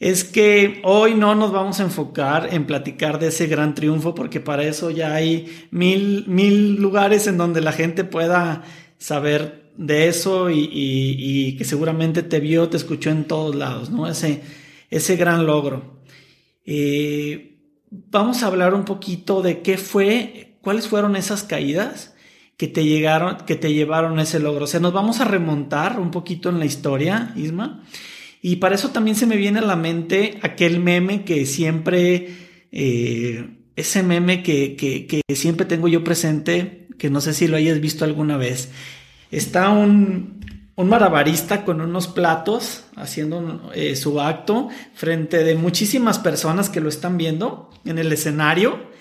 es 0.00 0.24
que 0.24 0.80
hoy 0.84 1.14
no 1.14 1.34
nos 1.34 1.52
vamos 1.52 1.80
a 1.80 1.84
enfocar 1.84 2.48
en 2.52 2.66
platicar 2.66 3.18
de 3.18 3.28
ese 3.28 3.46
gran 3.46 3.74
triunfo 3.74 4.14
porque 4.14 4.40
para 4.40 4.64
eso 4.64 4.90
ya 4.90 5.14
hay 5.14 5.66
mil, 5.70 6.24
mil 6.26 6.76
lugares 6.76 7.26
en 7.26 7.38
donde 7.38 7.60
la 7.60 7.72
gente 7.72 8.04
pueda 8.04 8.64
saber 9.04 9.70
de 9.76 10.08
eso 10.08 10.48
y, 10.48 11.56
que 11.58 11.64
seguramente 11.66 12.22
te 12.22 12.40
vio, 12.40 12.70
te 12.70 12.78
escuchó 12.78 13.10
en 13.10 13.24
todos 13.24 13.54
lados, 13.54 13.90
¿no? 13.90 14.08
Ese, 14.08 14.40
ese 14.88 15.16
gran 15.16 15.44
logro. 15.44 16.00
Eh, 16.64 17.58
vamos 17.90 18.42
a 18.42 18.46
hablar 18.46 18.72
un 18.72 18.86
poquito 18.86 19.42
de 19.42 19.60
qué 19.60 19.76
fue, 19.76 20.56
cuáles 20.62 20.88
fueron 20.88 21.16
esas 21.16 21.42
caídas 21.42 22.14
que 22.56 22.66
te 22.66 22.86
llegaron, 22.86 23.36
que 23.44 23.56
te 23.56 23.74
llevaron 23.74 24.18
a 24.18 24.22
ese 24.22 24.40
logro. 24.40 24.64
O 24.64 24.66
sea, 24.66 24.80
nos 24.80 24.94
vamos 24.94 25.20
a 25.20 25.26
remontar 25.26 26.00
un 26.00 26.10
poquito 26.10 26.48
en 26.48 26.58
la 26.58 26.64
historia, 26.64 27.34
Isma. 27.36 27.84
Y 28.40 28.56
para 28.56 28.74
eso 28.74 28.88
también 28.88 29.16
se 29.16 29.26
me 29.26 29.36
viene 29.36 29.58
a 29.58 29.66
la 29.66 29.76
mente 29.76 30.38
aquel 30.40 30.80
meme 30.80 31.24
que 31.24 31.44
siempre, 31.44 32.28
eh, 32.72 33.50
ese 33.76 34.02
meme 34.02 34.42
que, 34.42 34.76
que, 34.76 35.20
siempre 35.34 35.66
tengo 35.66 35.88
yo 35.88 36.02
presente, 36.04 36.83
que 36.98 37.10
no 37.10 37.20
sé 37.20 37.34
si 37.34 37.48
lo 37.48 37.56
hayas 37.56 37.80
visto 37.80 38.04
alguna 38.04 38.36
vez. 38.36 38.70
Está 39.30 39.70
un, 39.70 40.40
un 40.76 40.88
malabarista 40.88 41.64
con 41.64 41.80
unos 41.80 42.08
platos 42.08 42.84
haciendo 42.96 43.70
eh, 43.74 43.96
su 43.96 44.20
acto 44.20 44.68
frente 44.94 45.44
de 45.44 45.54
muchísimas 45.54 46.18
personas 46.18 46.68
que 46.68 46.80
lo 46.80 46.88
están 46.88 47.16
viendo 47.16 47.70
en 47.84 47.98
el 47.98 48.12
escenario 48.12 48.94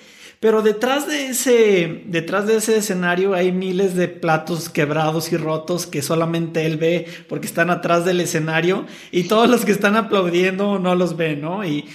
pero 0.43 0.62
detrás 0.62 1.07
de 1.07 1.27
ese, 1.27 2.03
detrás 2.07 2.47
de 2.47 2.57
ese 2.57 2.75
escenario 2.75 3.33
hay 3.33 3.53
miles 3.53 3.95
de 3.95 4.09
platos 4.09 4.67
quebrados 4.67 5.31
y 5.31 5.38
rotos 5.38 5.88
que 5.88 6.01
solamente 6.01 6.65
él 6.65 6.75
ve 6.75 7.07
porque 7.29 7.47
están 7.47 7.69
atrás 7.69 8.03
del 8.03 8.19
escenario 8.19 8.85
y 9.09 9.23
todos 9.29 9.50
los 9.50 9.63
que 9.63 9.71
están 9.71 9.95
aplaudiendo 9.95 10.79
no 10.79 10.95
los 10.95 11.15
ven, 11.15 11.39
¿no? 11.39 11.63
Y, 11.63 11.85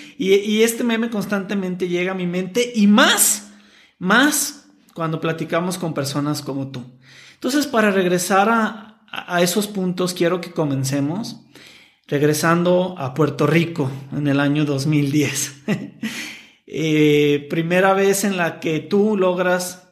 este 0.62 0.82
meme 0.82 1.10
constantemente 1.10 1.88
llega 1.88 2.12
a 2.12 2.14
mi 2.14 2.26
mente 2.26 2.72
y 2.74 2.86
más, 2.86 3.50
más 3.98 4.67
cuando 4.98 5.20
platicamos 5.20 5.78
con 5.78 5.94
personas 5.94 6.42
como 6.42 6.72
tú. 6.72 6.82
Entonces, 7.34 7.68
para 7.68 7.92
regresar 7.92 8.48
a, 8.50 9.40
esos 9.40 9.68
puntos, 9.68 10.12
quiero 10.12 10.40
que 10.40 10.50
comencemos 10.50 11.40
regresando 12.08 12.96
a 12.98 13.14
Puerto 13.14 13.46
Rico 13.46 13.92
en 14.12 14.26
el 14.26 14.40
año 14.40 14.64
2010. 14.64 15.62
Eh, 16.70 17.46
primera 17.48 17.94
vez 17.94 18.24
en 18.24 18.36
la 18.36 18.60
que 18.60 18.78
tú 18.78 19.16
logras, 19.16 19.88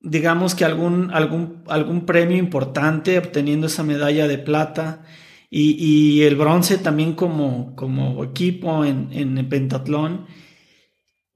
digamos 0.00 0.54
que 0.54 0.64
algún, 0.64 1.10
algún, 1.12 1.64
algún 1.68 2.06
premio 2.06 2.38
importante, 2.38 3.18
obteniendo 3.18 3.66
esa 3.66 3.82
medalla 3.82 4.26
de 4.26 4.38
plata 4.38 5.04
y, 5.50 6.22
el 6.22 6.36
bronce 6.36 6.78
también 6.78 7.12
como, 7.12 7.76
como 7.76 8.24
equipo 8.24 8.86
en, 8.86 9.10
en 9.12 9.36
el 9.36 9.48
pentatlón. 9.48 10.24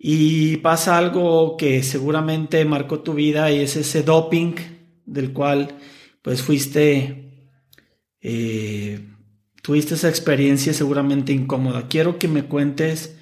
Y 0.06 0.58
pasa 0.58 0.98
algo 0.98 1.56
que 1.56 1.82
seguramente 1.82 2.62
marcó 2.66 3.00
tu 3.00 3.14
vida 3.14 3.50
y 3.50 3.60
es 3.60 3.74
ese 3.76 4.02
doping 4.02 4.54
del 5.06 5.32
cual 5.32 5.78
pues 6.20 6.42
fuiste, 6.42 7.32
eh, 8.20 9.00
tuviste 9.62 9.94
esa 9.94 10.10
experiencia 10.10 10.74
seguramente 10.74 11.32
incómoda. 11.32 11.88
Quiero 11.88 12.18
que 12.18 12.28
me 12.28 12.44
cuentes 12.44 13.16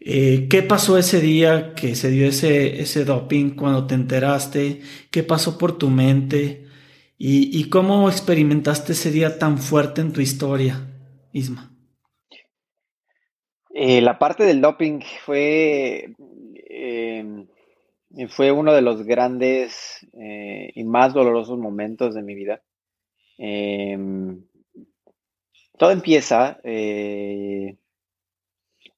eh, 0.00 0.46
¿Qué 0.48 0.62
pasó 0.62 0.96
ese 0.96 1.20
día 1.20 1.74
que 1.74 1.94
se 1.94 2.10
dio 2.10 2.28
ese, 2.28 2.80
ese 2.80 3.04
doping 3.04 3.50
cuando 3.50 3.86
te 3.86 3.94
enteraste? 3.94 4.80
¿Qué 5.10 5.22
pasó 5.22 5.58
por 5.58 5.76
tu 5.76 5.90
mente? 5.90 6.66
¿Y, 7.18 7.64
cómo 7.64 8.08
experimentaste 8.08 8.92
ese 8.92 9.10
día 9.10 9.38
tan 9.40 9.58
fuerte 9.58 10.00
en 10.00 10.12
tu 10.12 10.20
historia, 10.20 10.86
Isma? 11.32 11.72
Eh, 13.80 14.00
la 14.00 14.18
parte 14.18 14.42
del 14.42 14.60
doping 14.60 14.98
fue, 15.24 16.12
eh, 16.68 17.46
fue 18.28 18.50
uno 18.50 18.72
de 18.72 18.82
los 18.82 19.04
grandes 19.04 20.04
y 20.12 20.82
más 20.82 21.14
dolorosos 21.14 21.60
momentos 21.60 22.12
de 22.12 22.22
mi 22.22 22.34
vida. 22.34 22.60
todo 25.78 25.92
empieza 25.92 26.58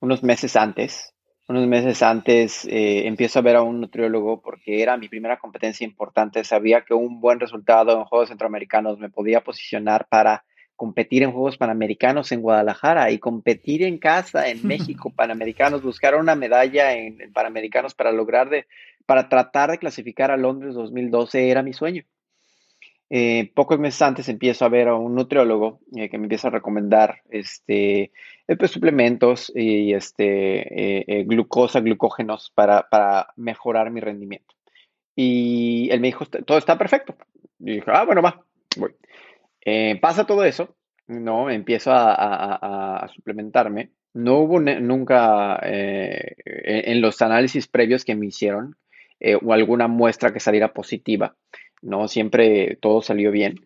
unos 0.00 0.22
meses 0.22 0.56
antes, 0.56 1.14
unos 1.46 1.66
meses 1.66 2.02
antes 2.02 2.64
eh, 2.64 3.06
empiezo 3.06 3.40
a 3.40 3.42
ver 3.42 3.56
a 3.56 3.62
un 3.62 3.82
nutriólogo 3.82 4.40
porque 4.40 4.82
era 4.82 4.96
mi 4.96 5.10
primera 5.10 5.38
competencia 5.38 5.84
importante. 5.84 6.42
Sabía 6.42 6.86
que 6.86 6.94
un 6.94 7.20
buen 7.20 7.38
resultado 7.38 7.98
en 7.98 8.04
Juegos 8.06 8.30
Centroamericanos 8.30 8.98
me 8.98 9.10
podía 9.10 9.42
posicionar 9.42 10.06
para 10.08 10.42
competir 10.80 11.22
en 11.22 11.32
Juegos 11.32 11.58
Panamericanos 11.58 12.32
en 12.32 12.40
Guadalajara 12.40 13.10
y 13.10 13.18
competir 13.18 13.82
en 13.82 13.98
casa 13.98 14.48
en 14.48 14.62
México, 14.66 15.12
Panamericanos, 15.14 15.82
buscar 15.82 16.14
una 16.14 16.34
medalla 16.34 16.94
en, 16.94 17.18
Panamericanos 17.34 17.92
para 17.92 18.12
lograr 18.12 18.48
de, 18.48 18.64
para 19.04 19.28
tratar 19.28 19.72
de 19.72 19.76
clasificar 19.76 20.30
a 20.30 20.38
Londres 20.38 20.72
2012 20.72 21.50
era 21.50 21.62
mi 21.62 21.74
sueño. 21.74 22.04
Eh, 23.10 23.52
pocos 23.54 23.78
meses 23.78 24.00
antes 24.00 24.30
empiezo 24.30 24.64
a 24.64 24.70
ver 24.70 24.88
a 24.88 24.94
un 24.94 25.14
nutriólogo 25.14 25.80
eh, 25.94 26.08
que 26.08 26.16
me 26.16 26.24
empieza 26.24 26.48
a 26.48 26.52
recomendar 26.52 27.20
este, 27.28 28.12
eh, 28.48 28.56
pues, 28.58 28.70
suplementos 28.70 29.52
y 29.54 29.92
este, 29.92 31.26
glucosa, 31.26 31.80
glucógenos 31.80 32.52
para, 32.54 33.34
mejorar 33.36 33.90
mi 33.90 34.00
rendimiento. 34.00 34.54
Y 35.14 35.90
él 35.90 36.00
me 36.00 36.08
dijo, 36.08 36.24
todo 36.24 36.56
está 36.56 36.78
perfecto. 36.78 37.16
Y 37.58 37.72
dije, 37.72 37.84
ah, 37.88 38.06
bueno, 38.06 38.22
va, 38.22 38.42
voy. 38.78 38.94
Pasa 40.00 40.26
todo 40.26 40.44
eso, 40.44 40.76
¿no? 41.06 41.50
Empiezo 41.50 41.90
a, 41.92 43.08
suplementarme. 43.14 43.90
No 44.12 44.38
hubo 44.38 44.60
nunca 44.60 45.60
en, 45.62 47.00
los 47.00 47.22
análisis 47.22 47.68
previos 47.68 48.04
que 48.04 48.14
me 48.14 48.26
hicieron 48.26 48.76
o 49.42 49.52
alguna 49.52 49.88
muestra 49.88 50.32
que 50.32 50.40
saliera 50.40 50.72
positiva. 50.72 51.36
¿no? 51.82 52.08
Siempre 52.08 52.76
todo 52.80 53.02
salió 53.02 53.30
bien. 53.30 53.56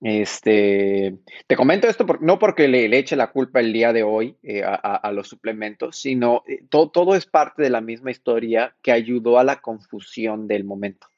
Este, 0.00 1.18
te 1.48 1.56
comento 1.56 1.88
esto 1.88 2.06
no 2.20 2.38
porque 2.38 2.68
le, 2.68 2.84
eche 2.96 3.16
la 3.16 3.32
culpa 3.32 3.58
el 3.58 3.72
día 3.72 3.92
de 3.92 4.04
hoy 4.04 4.36
eh, 4.44 4.62
a, 4.64 5.10
los 5.12 5.28
suplementos, 5.28 5.96
sino 5.96 6.44
eh, 6.46 6.62
todo 6.70 7.16
es 7.16 7.26
parte 7.26 7.62
de 7.64 7.70
la 7.70 7.80
misma 7.80 8.12
historia 8.12 8.76
que 8.80 8.92
ayudó 8.92 9.38
a 9.38 9.44
la 9.44 9.60
confusión 9.60 10.46
del 10.46 10.64
momento. 10.64 11.08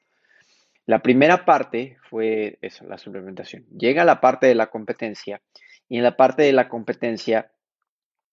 La 0.85 0.99
primera 0.99 1.45
parte 1.45 1.97
fue 2.09 2.57
eso, 2.61 2.85
la 2.85 2.97
suplementación. 2.97 3.65
Llega 3.77 4.03
la 4.03 4.19
parte 4.19 4.47
de 4.47 4.55
la 4.55 4.67
competencia 4.67 5.41
y 5.87 5.97
en 5.97 6.03
la 6.03 6.17
parte 6.17 6.43
de 6.43 6.53
la 6.53 6.69
competencia 6.69 7.51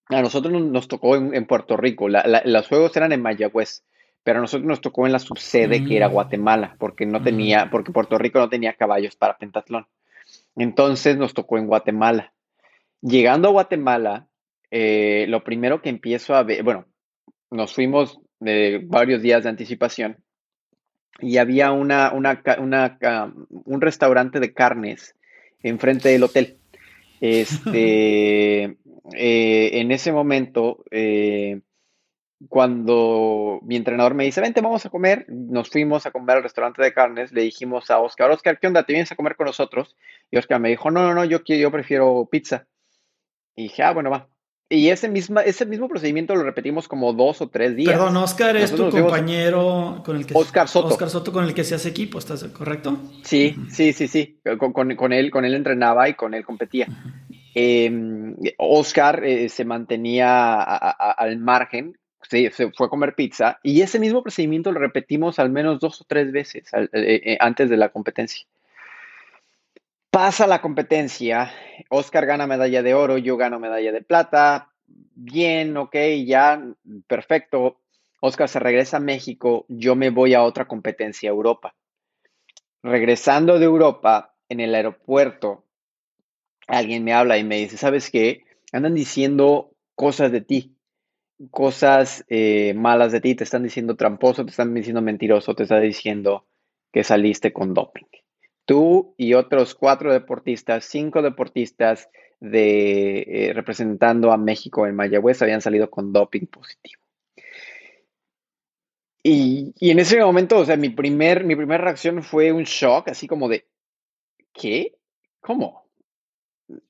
a 0.09 0.23
nosotros 0.23 0.53
nos, 0.63 0.89
tocó 0.89 1.17
en, 1.17 1.47
Puerto 1.47 1.77
Rico, 1.77 2.09
los 2.09 2.69
juegos 2.69 2.97
eran 2.97 3.13
en 3.13 3.21
Mayagüez 3.21 3.83
pero 4.29 4.41
a 4.41 4.43
nosotros 4.43 4.67
nos 4.67 4.83
tocó 4.83 5.07
en 5.07 5.13
la 5.13 5.21
subsede 5.21 5.87
que 5.87 5.97
era 5.97 6.11
mm. 6.11 6.13
Guatemala, 6.13 6.77
porque 6.79 7.07
no 7.07 7.23
tenía, 7.23 7.65
mm. 7.65 7.71
porque 7.71 7.93
Puerto 7.93 8.19
Rico 8.19 8.39
no 8.39 8.51
tenía 8.51 8.75
caballos 8.75 9.17
para 9.17 9.39
pentatlón. 9.39 9.87
Entonces 10.55 11.17
nos 11.17 11.33
tocó 11.33 11.57
en 11.57 11.67
Guatemala. 11.67 12.35
Llegando 13.01 13.49
a 13.49 13.53
Guatemala, 13.53 14.29
eh, 14.71 15.25
lo 15.31 15.45
primero 15.45 15.81
que 15.81 15.89
empiezo 15.89 16.35
a 16.35 16.43
ver, 16.43 16.63
bueno, 16.63 16.85
nos 17.51 17.73
fuimos 17.73 18.21
de 18.39 18.83
varios 18.85 19.23
días 19.23 19.45
de 19.45 19.49
anticipación 19.49 20.19
y 21.21 21.39
había 21.39 21.73
una, 21.73 22.13
una, 22.13 22.43
un 23.65 23.81
restaurante 23.81 24.41
de 24.41 24.53
carnes 24.53 25.15
enfrente 25.63 26.09
del 26.09 26.23
hotel. 26.23 26.59
Este, 27.21 28.63
eh, 29.15 29.71
en 29.73 29.91
ese 29.91 30.13
momento, 30.13 30.85
eh, 30.91 31.61
cuando 32.49 33.59
mi 33.63 33.77
entrenador 33.77 34.15
me 34.15 34.25
dice, 34.25 34.41
vente, 34.41 34.61
vamos 34.61 34.87
a 34.87 34.91
comer, 34.91 35.27
nos 35.29 35.71
fuimos 35.71 36.07
a 36.07 36.13
comer 36.13 36.37
al 36.37 36.43
restaurante 36.45 36.83
de 36.83 36.95
carnes, 36.95 37.33
le 37.33 37.43
dijimos 37.43 37.91
a 37.91 37.99
Oscar, 37.99 38.31
Oscar, 38.31 38.61
¿qué 38.61 38.69
onda? 38.69 38.85
¿Te 38.85 38.93
vienes 38.93 39.11
a 39.11 39.17
comer 39.17 39.35
con 39.35 39.47
nosotros? 39.47 39.97
Y 40.31 40.37
Oscar 40.37 40.61
me 40.61 40.69
dijo, 40.69 40.91
no, 40.91 41.03
no, 41.03 41.15
no, 41.15 41.25
yo, 41.25 41.43
yo 41.45 41.71
prefiero 41.73 42.29
pizza. 42.31 42.67
Y 43.57 43.65
dije, 43.65 43.83
ah, 43.83 43.93
bueno, 43.93 44.11
va. 44.11 44.29
Y 44.71 44.91
ese, 44.91 45.09
misma, 45.09 45.41
ese 45.43 45.65
mismo 45.65 45.89
procedimiento 45.89 46.35
lo 46.35 46.43
repetimos 46.43 46.89
como 46.89 47.15
dos 47.15 47.41
o 47.41 47.49
tres 47.49 47.75
días. 47.75 47.91
Perdón, 47.91 48.17
Oscar 48.19 48.57
es 48.57 48.75
tu 48.75 48.91
compañero 48.91 50.03
con 50.05 50.17
el 50.17 50.27
que... 50.27 50.35
Oscar 50.37 50.69
Soto. 50.69 50.89
Oscar 50.89 51.09
Soto 51.09 51.33
con 51.33 51.45
el 51.45 51.55
que 51.55 51.65
se 51.65 51.75
hace 51.75 51.89
equipo, 51.89 52.19
¿estás 52.19 52.45
correcto? 52.45 52.99
Sí, 53.23 53.57
sí, 53.71 53.95
sí, 53.95 54.09
sí. 54.09 54.41
Con, 54.59 55.13
él, 55.13 55.31
con 55.31 55.45
él 55.47 55.55
entrenaba 55.55 56.09
y 56.09 56.15
con 56.15 56.35
él 56.35 56.45
competía. 56.45 56.87
Em, 57.55 58.37
Oscar 58.59 59.25
eh, 59.25 59.49
se 59.49 59.65
mantenía 59.65 60.63
al 60.63 61.39
margen 61.39 61.97
se, 62.29 62.51
fue 62.51 62.87
a 62.87 62.91
comer 62.91 63.15
pizza 63.15 63.59
y 63.63 63.81
ese 63.81 63.99
mismo 63.99 64.23
procedimiento 64.23 64.73
lo 64.73 64.81
repetimos 64.81 65.39
al 65.39 65.51
menos 65.51 65.81
dos 65.81 66.01
o 66.01 66.05
tres 66.07 66.31
veces 66.33 66.69
eh, 66.75 66.89
eh, 66.93 67.39
antes 67.41 67.71
de 67.71 67.77
la 67.77 67.89
competencia. 67.91 68.47
Pasa 70.11 70.47
la 70.47 70.63
competencia, 70.63 71.53
Oscar 71.91 72.25
gana 72.25 72.47
medalla 72.47 72.83
de 72.83 72.95
oro, 72.95 73.19
yo 73.19 73.37
gano 73.37 73.61
medalla 73.61 73.93
de 73.93 74.01
plata, 74.01 74.73
bien, 74.87 75.77
ok, 75.77 75.95
ya, 76.25 76.65
perfecto. 77.07 77.81
Oscar 78.21 78.49
se 78.49 78.59
regresa 78.59 78.97
a 78.97 79.01
México, 79.01 79.67
yo 79.69 79.97
me 79.97 80.09
voy 80.09 80.33
a 80.33 80.43
otra 80.43 80.67
competencia 80.67 81.29
Europa. 81.29 81.75
Regresando 82.83 83.59
de 83.59 83.67
Europa, 83.67 84.35
en 84.49 84.61
el 84.61 84.75
aeropuerto, 84.75 85.65
alguien 86.67 87.05
me 87.05 87.13
habla 87.13 87.37
y 87.37 87.45
me 87.45 87.59
dice, 87.59 87.77
¿sabes 87.77 88.11
qué? 88.11 88.45
Andan 88.73 88.95
diciendo 88.95 89.73
cosas 89.95 90.33
de 90.33 90.41
ti, 90.41 90.75
cosas 91.51 92.25
eh, 92.29 92.73
malas 92.75 93.13
de 93.13 93.21
ti, 93.21 93.35
te 93.35 93.45
están 93.45 93.63
diciendo 93.63 93.95
tramposo, 93.95 94.45
te 94.45 94.51
están 94.51 94.73
diciendo 94.73 95.03
mentiroso, 95.03 95.55
te 95.55 95.65
están 95.65 95.83
diciendo 95.83 96.47
que 96.93 97.05
saliste 97.05 97.53
con 97.53 97.75
doping. 97.75 98.07
Tú 98.69 99.15
y 99.17 99.33
otros 99.33 99.75
cuatro 99.75 100.13
deportistas, 100.13 100.85
cinco 100.85 101.23
deportistas 101.23 102.11
de 102.39 103.21
eh, 103.21 103.53
representando 103.55 104.31
a 104.31 104.37
México 104.37 104.87
en 104.87 104.95
Mayagüez 104.95 105.41
habían 105.41 105.63
salido 105.63 105.89
con 105.89 106.13
doping 106.13 106.45
positivo. 106.45 107.01
Y, 109.23 109.73
en 109.81 109.99
ese 109.99 110.23
momento, 110.23 110.59
o 110.59 110.67
sea, 110.67 110.77
mi 110.77 110.91
primer, 110.91 111.45
mi 111.45 111.57
primera 111.57 111.83
reacción 111.83 112.23
fue 112.23 112.53
un 112.53 112.65
shock, 112.65 113.09
así 113.09 113.27
como 113.27 113.49
de, 113.49 113.67
¿qué? 114.53 114.99
¿Cómo? 115.41 115.89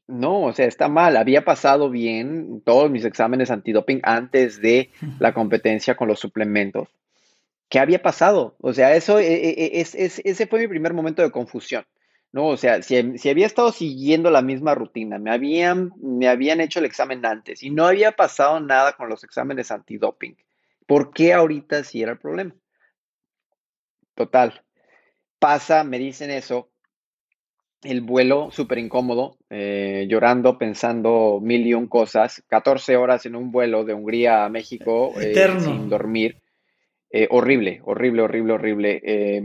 No, 0.09 0.47
o 0.47 0.53
sea, 0.53 0.67
está 0.67 0.89
mal. 0.89 1.17
Había 1.17 1.45
pasado 1.45 1.91
bien 1.91 2.61
todos 2.65 2.91
mis 2.91 3.05
exámenes 3.05 3.53
antidoping 3.53 4.01
antes 4.03 4.61
de 4.61 4.91
la 5.21 5.33
competencia 5.33 5.95
con 5.95 6.09
los 6.09 6.19
suplementos. 6.19 6.89
¿Qué 7.69 7.79
había 7.79 8.03
pasado? 8.03 8.57
O 8.61 8.73
sea, 8.73 8.95
eso 8.95 9.19
e, 9.19 9.27
e, 9.27 9.51
e, 9.51 9.81
es, 9.81 9.95
ese 9.95 10.47
fue 10.47 10.61
mi 10.61 10.69
primer 10.69 10.95
momento 10.95 11.23
de 11.23 11.31
confusión. 11.31 11.85
¿no? 12.33 12.47
O 12.49 12.57
sea, 12.57 12.83
si, 12.83 12.97
había 13.29 13.47
estado 13.47 13.73
siguiendo 13.73 14.31
la 14.31 14.43
misma 14.43 14.75
rutina, 14.75 15.19
me 15.19 15.31
habían, 15.31 15.93
me 16.01 16.29
habían 16.29 16.61
hecho 16.61 16.79
el 16.79 16.85
examen 16.85 17.25
antes 17.25 17.63
y 17.63 17.71
no 17.71 17.87
había 17.87 18.13
pasado 18.13 18.61
nada 18.61 18.93
con 18.93 19.09
los 19.09 19.25
exámenes 19.25 19.71
antidoping, 19.71 20.37
¿por 20.87 21.13
qué 21.13 21.33
ahorita 21.33 21.85
sí 21.85 22.03
era 22.03 22.13
el 22.13 22.19
problema? 22.19 22.55
Total, 24.15 24.63
pasa, 25.39 25.85
me 25.85 25.99
dicen 25.99 26.31
eso, 26.31 26.69
el 27.83 28.01
vuelo 28.01 28.51
súper 28.51 28.79
incómodo, 28.79 29.39
eh, 29.49 30.07
llorando, 30.09 30.59
pensando 30.59 31.39
mil 31.41 31.67
y 31.67 31.75
un 31.75 31.87
cosas, 31.87 32.43
14 32.49 32.97
horas 32.97 33.25
en 33.27 33.37
un 33.37 33.53
vuelo 33.53 33.85
de 33.85 33.95
Hungría 33.95 34.45
a 34.45 34.49
México 34.49 35.15
eh, 35.21 35.57
sin 35.61 35.89
dormir. 35.89 36.43
Eh, 37.11 37.27
horrible, 37.31 37.81
horrible, 37.85 38.23
horrible, 38.23 38.53
horrible. 38.53 39.43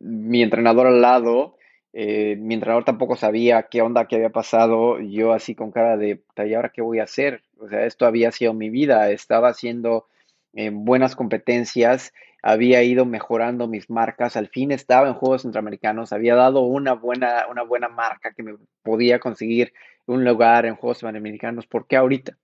mi 0.00 0.42
entrenador 0.42 0.86
al 0.86 1.00
lado, 1.02 1.56
mi 1.92 2.54
entrenador 2.54 2.84
tampoco 2.84 3.16
sabía 3.16 3.64
qué 3.70 3.82
onda, 3.82 4.06
qué 4.06 4.16
había 4.16 4.30
pasado. 4.30 5.00
Yo 5.00 5.32
así 5.32 5.54
con 5.54 5.72
cara 5.72 5.96
de, 5.96 6.22
¿y 6.36 6.54
ahora 6.54 6.70
qué 6.74 6.82
voy 6.82 6.98
a 7.00 7.04
hacer? 7.04 7.42
O 7.58 7.68
sea, 7.68 7.86
esto 7.86 8.06
había 8.06 8.32
sido 8.32 8.54
mi 8.54 8.70
vida, 8.70 9.10
estaba 9.10 9.48
haciendo 9.48 10.06
buenas 10.72 11.16
competencias, 11.16 12.12
había 12.42 12.82
ido 12.82 13.04
mejorando 13.04 13.66
mis 13.68 13.90
marcas, 13.90 14.36
al 14.36 14.48
fin 14.48 14.72
estaba 14.72 15.08
en 15.08 15.14
Juegos 15.14 15.42
Centroamericanos, 15.42 16.12
había 16.12 16.34
dado 16.34 16.60
una 16.60 16.94
buena, 16.94 17.46
una 17.50 17.62
buena 17.62 17.88
marca 17.88 18.32
que 18.32 18.42
me 18.42 18.54
podía 18.82 19.18
conseguir 19.18 19.72
un 20.06 20.24
lugar 20.24 20.64
en 20.64 20.76
Juegos 20.76 20.98
Centroamericanos, 20.98 21.66
¿por 21.66 21.86
qué 21.86 21.96
ahorita? 21.96 22.38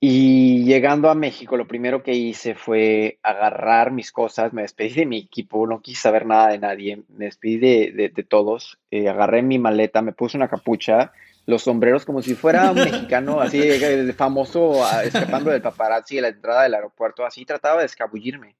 Y 0.00 0.64
llegando 0.64 1.10
a 1.10 1.14
México, 1.14 1.56
lo 1.56 1.68
primero 1.68 2.02
que 2.02 2.14
hice 2.14 2.54
fue 2.54 3.18
agarrar 3.22 3.92
mis 3.92 4.10
cosas, 4.10 4.52
me 4.52 4.62
despedí 4.62 4.94
de 4.94 5.06
mi 5.06 5.18
equipo, 5.18 5.66
no 5.66 5.82
quise 5.82 6.02
saber 6.02 6.26
nada 6.26 6.48
de 6.48 6.58
nadie, 6.58 7.02
me 7.08 7.26
despedí 7.26 7.58
de, 7.58 8.10
de, 8.14 8.22
todos, 8.22 8.78
eh, 8.90 9.08
agarré 9.08 9.42
mi 9.42 9.58
maleta, 9.58 10.02
me 10.02 10.12
puse 10.12 10.36
una 10.36 10.48
capucha, 10.48 11.12
los 11.46 11.62
sombreros 11.62 12.04
como 12.04 12.22
si 12.22 12.34
fuera 12.34 12.70
un 12.70 12.76
mexicano, 12.78 13.40
así 13.40 13.58
de 13.58 14.12
famoso, 14.12 14.82
escapando 15.02 15.50
del 15.50 15.62
paparazzi 15.62 16.16
de 16.16 16.22
la 16.22 16.28
entrada 16.28 16.62
del 16.62 16.74
aeropuerto, 16.74 17.26
así 17.26 17.44
trataba 17.44 17.80
de 17.80 17.86
escabullirme. 17.86 18.56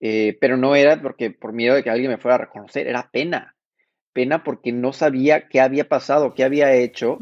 Eh, 0.00 0.38
pero 0.40 0.56
no 0.56 0.74
era 0.74 1.00
porque 1.00 1.30
por 1.30 1.52
miedo 1.52 1.74
de 1.74 1.82
que 1.82 1.90
alguien 1.90 2.10
me 2.10 2.18
fuera 2.18 2.36
a 2.36 2.38
reconocer, 2.38 2.86
era 2.86 3.10
pena. 3.10 3.54
Pena 4.12 4.42
porque 4.42 4.72
no 4.72 4.92
sabía 4.92 5.48
qué 5.48 5.60
había 5.60 5.88
pasado, 5.88 6.34
qué 6.34 6.42
había 6.42 6.72
hecho 6.72 7.18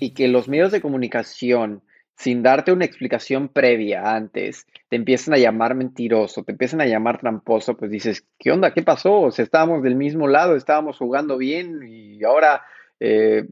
y 0.00 0.14
que 0.14 0.26
los 0.26 0.48
medios 0.48 0.72
de 0.72 0.80
comunicación, 0.80 1.82
sin 2.16 2.42
darte 2.42 2.72
una 2.72 2.84
explicación 2.84 3.48
previa 3.48 4.14
antes, 4.14 4.66
te 4.88 4.96
empiezan 4.96 5.34
a 5.34 5.38
llamar 5.38 5.74
mentiroso, 5.74 6.44
te 6.44 6.52
empiezan 6.52 6.80
a 6.80 6.86
llamar 6.86 7.18
tramposo, 7.18 7.76
pues 7.76 7.90
dices, 7.90 8.24
¿qué 8.38 8.52
onda? 8.52 8.72
¿Qué 8.72 8.82
pasó? 8.82 9.20
O 9.20 9.30
sea, 9.30 9.44
estábamos 9.44 9.82
del 9.82 9.96
mismo 9.96 10.28
lado, 10.28 10.56
estábamos 10.56 10.98
jugando 10.98 11.36
bien 11.36 11.80
y 11.86 12.22
ahora, 12.24 12.62
eh, 13.00 13.46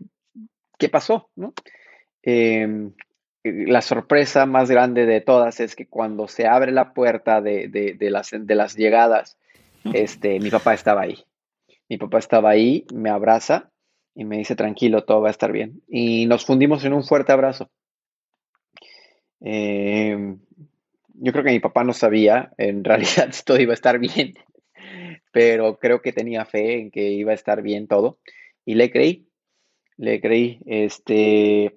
¿qué 0.79 0.89
pasó? 0.89 1.29
¿No? 1.35 1.53
Em, 2.23 2.93
la 3.43 3.83
sorpresa 3.83 4.47
más 4.47 4.71
grande 4.71 5.05
de 5.07 5.21
todas 5.21 5.59
es 5.59 5.75
que 5.75 5.87
cuando 5.87 6.29
se 6.29 6.47
abre 6.47 6.71
la 6.71 6.93
puerta 6.93 7.41
de, 7.41 7.97
las, 8.01 8.31
de 8.33 8.55
las 8.55 8.77
llegadas, 8.77 9.37
este, 9.93 10.39
mi 10.39 10.51
papá 10.51 10.75
estaba 10.75 11.03
ahí. 11.03 11.25
Mi 11.89 11.99
papá 11.99 12.19
estaba 12.19 12.51
ahí, 12.51 12.87
me 12.95 13.11
abraza 13.11 13.71
y 14.15 14.25
me 14.25 14.39
dice, 14.39 14.55
tranquilo, 14.55 15.05
todo 15.05 15.23
va 15.23 15.29
a 15.29 15.33
estar 15.33 15.51
bien. 15.51 15.83
Y 15.89 16.27
nos 16.27 16.47
fundimos 16.47 16.85
en 16.85 16.93
un 16.93 17.03
fuerte 17.03 17.33
abrazo. 17.33 17.69
Em, 19.45 20.39
yo 21.15 21.33
creo 21.33 21.45
que 21.45 21.51
mi 21.51 21.61
papá 21.61 21.83
no 21.85 21.93
sabía 21.93 22.53
en 22.59 22.85
realidad 22.85 23.35
todo 23.45 23.61
iba 23.61 23.73
a 23.73 23.75
estar 23.75 23.99
bien, 23.99 24.35
pero 25.33 25.79
creo 25.79 26.01
que 26.01 26.13
tenía 26.13 26.45
fe 26.45 26.81
en 26.81 26.91
que 26.91 27.11
iba 27.11 27.33
a 27.33 27.35
estar 27.35 27.63
bien 27.63 27.89
todo. 27.89 28.19
Y 28.65 28.75
le 28.75 28.91
creí, 28.91 29.27
le 29.97 30.21
creí. 30.21 30.61
Este, 30.67 31.77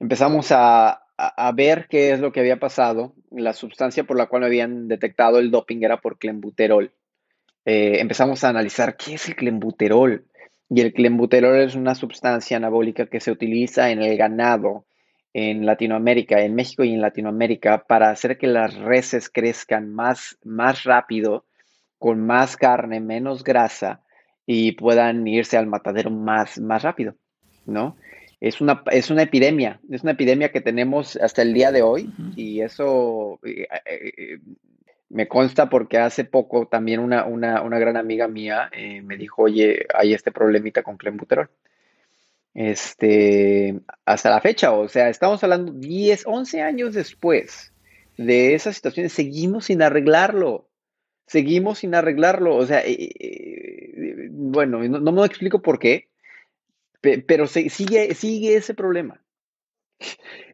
empezamos 0.00 0.48
a, 0.52 1.02
ver 1.54 1.86
qué 1.88 2.12
es 2.12 2.20
lo 2.20 2.32
que 2.32 2.40
había 2.40 2.58
pasado. 2.58 3.14
La 3.30 3.52
sustancia 3.52 4.04
por 4.04 4.16
la 4.16 4.26
cual 4.26 4.44
habían 4.44 4.88
detectado 4.88 5.38
el 5.38 5.50
doping 5.50 5.82
era 5.82 6.00
por 6.00 6.18
clenbuterol. 6.18 6.92
Eh, 7.64 8.00
empezamos 8.00 8.44
a 8.44 8.50
analizar 8.50 8.96
qué 8.96 9.14
es 9.14 9.28
el 9.28 9.36
clenbuterol. 9.36 10.26
Y 10.68 10.80
el 10.80 10.92
clenbuterol 10.92 11.60
es 11.60 11.74
una 11.74 11.94
sustancia 11.94 12.56
anabólica 12.56 13.06
que 13.06 13.20
se 13.20 13.30
utiliza 13.30 13.90
en 13.90 14.02
el 14.02 14.16
ganado 14.16 14.86
en 15.38 15.66
Latinoamérica, 15.66 16.40
en 16.40 16.54
México 16.54 16.82
y 16.82 16.94
en 16.94 17.02
Latinoamérica, 17.02 17.84
para 17.86 18.08
hacer 18.08 18.38
que 18.38 18.46
las 18.46 18.74
reses 18.74 19.28
crezcan 19.28 19.92
más, 19.92 20.38
más 20.42 20.84
rápido, 20.84 21.44
con 21.98 22.24
más 22.24 22.56
carne, 22.56 23.00
menos 23.00 23.44
grasa 23.44 24.00
y 24.46 24.72
puedan 24.72 25.26
irse 25.26 25.58
al 25.58 25.66
matadero 25.66 26.10
más, 26.10 26.58
más 26.58 26.82
rápido, 26.82 27.16
¿no? 27.66 27.96
es 28.40 28.62
una, 28.62 28.82
es 28.90 29.10
una 29.10 29.22
epidemia, 29.22 29.78
es 29.90 30.02
una 30.02 30.12
epidemia 30.12 30.52
que 30.52 30.62
tenemos 30.62 31.16
hasta 31.16 31.42
el 31.42 31.52
día 31.52 31.70
de 31.70 31.82
hoy 31.82 32.10
y 32.34 32.60
eso 32.60 33.38
eh, 33.44 33.66
eh, 33.84 34.38
me 35.08 35.28
consta 35.28 35.68
porque 35.68 35.98
hace 35.98 36.24
poco 36.24 36.66
también 36.66 37.00
una, 37.00 37.24
gran 37.78 37.96
amiga 37.96 38.26
mía 38.28 38.70
eh, 38.72 39.02
me 39.02 39.16
dijo, 39.16 39.42
oye, 39.42 39.86
hay 39.94 40.14
este 40.14 40.32
problemita 40.32 40.82
con 40.82 40.96
clenbuterol. 40.96 41.50
Este, 42.56 43.82
hasta 44.06 44.30
la 44.30 44.40
fecha, 44.40 44.72
o 44.72 44.88
sea, 44.88 45.10
estamos 45.10 45.44
hablando 45.44 45.72
10, 45.72 46.22
11 46.24 46.62
años 46.62 46.94
después 46.94 47.74
de 48.16 48.54
esa 48.54 48.72
situación, 48.72 49.10
seguimos 49.10 49.66
sin 49.66 49.82
arreglarlo, 49.82 50.66
seguimos 51.26 51.80
sin 51.80 51.94
arreglarlo, 51.94 52.56
o 52.56 52.64
sea, 52.64 52.82
bueno, 54.30 54.82
no, 54.88 55.12
me 55.12 55.26
explico 55.26 55.60
por 55.60 55.78
qué, 55.78 56.08
pero 57.02 57.46
sigue, 57.46 58.14
sigue 58.14 58.56
ese 58.56 58.72
problema. 58.72 59.22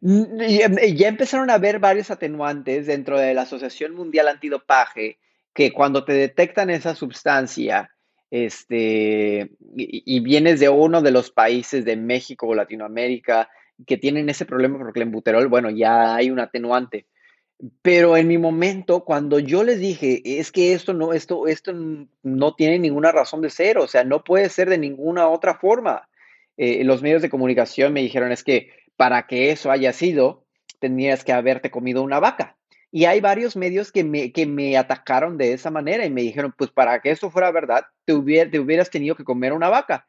Ya 0.01 1.07
empezaron 1.07 1.51
a 1.51 1.55
haber 1.55 1.79
varios 1.79 2.11
atenuantes 2.11 2.89
dentro 2.89 3.17
de 3.17 3.33
la 3.33 3.43
Asociación 3.43 3.95
Mundial 3.95 4.27
Antidopaje 4.27 5.21
que 5.55 5.73
cuando 5.73 6.05
te 6.05 6.15
detectan 6.15 6.69
esa 6.69 6.97
sustancia 6.97 7.95
este, 8.33 9.51
y, 9.77 10.21
vienes 10.21 10.59
de 10.59 10.71
uno 10.71 11.03
de 11.03 11.11
los 11.11 11.31
países 11.31 11.85
de 11.85 11.97
México 11.97 12.47
o 12.47 12.55
Latinoamérica 12.55 13.51
que 13.87 13.99
tienen 13.99 14.31
ese 14.31 14.47
problema 14.47 14.79
por 14.79 14.95
clenbuterol, 14.95 15.49
bueno, 15.49 15.69
ya 15.69 16.15
hay 16.15 16.31
un 16.31 16.41
atenuante. 16.41 17.05
Pero 17.83 18.17
en 18.17 18.29
mi 18.29 18.39
momento, 18.39 19.05
cuando 19.05 19.39
yo 19.39 19.65
les 19.65 19.81
dije, 19.81 20.23
es 20.25 20.51
que 20.51 20.73
esto 20.73 20.95
no, 20.95 21.13
esto, 21.13 21.47
esto 21.47 21.75
no 22.23 22.55
tiene 22.55 22.79
ninguna 22.79 23.13
razón 23.13 23.43
de 23.43 23.51
ser, 23.51 23.77
o 23.77 23.87
sea, 23.87 24.03
no 24.03 24.25
puede 24.25 24.49
ser 24.49 24.71
de 24.71 24.79
ninguna 24.79 25.29
otra 25.29 25.59
forma. 25.59 26.09
Eh, 26.57 26.85
los 26.85 27.03
medios 27.03 27.21
de 27.21 27.29
comunicación 27.29 27.93
me 27.93 28.01
dijeron 28.01 28.33
es 28.33 28.43
que 28.43 28.71
para 28.97 29.27
que 29.27 29.51
eso 29.51 29.71
haya 29.71 29.93
sido, 29.93 30.47
tenías 30.79 31.23
que 31.23 31.35
haberte 31.35 31.71
comido 31.71 32.03
una 32.03 32.19
vaca. 32.19 32.57
Y 32.95 33.07
hay 33.07 33.21
varios 33.21 33.57
medios 33.57 33.91
que 33.91 34.05
me, 34.05 34.33
que 34.33 34.45
me 34.45 34.77
atacaron 34.77 35.39
de 35.39 35.55
esa 35.55 35.71
manera 35.71 36.05
y 36.05 36.11
me 36.11 36.21
dijeron, 36.21 36.55
pues 36.57 36.71
para 36.71 37.01
que 37.01 37.11
eso 37.11 37.31
fuera 37.31 37.51
verdad, 37.51 37.87
te, 38.05 38.15
te 38.47 38.61
hubieras 38.61 38.91
tenido 38.91 39.17
que 39.17 39.25
comer 39.25 39.55
una 39.55 39.71
vaca. 39.71 40.07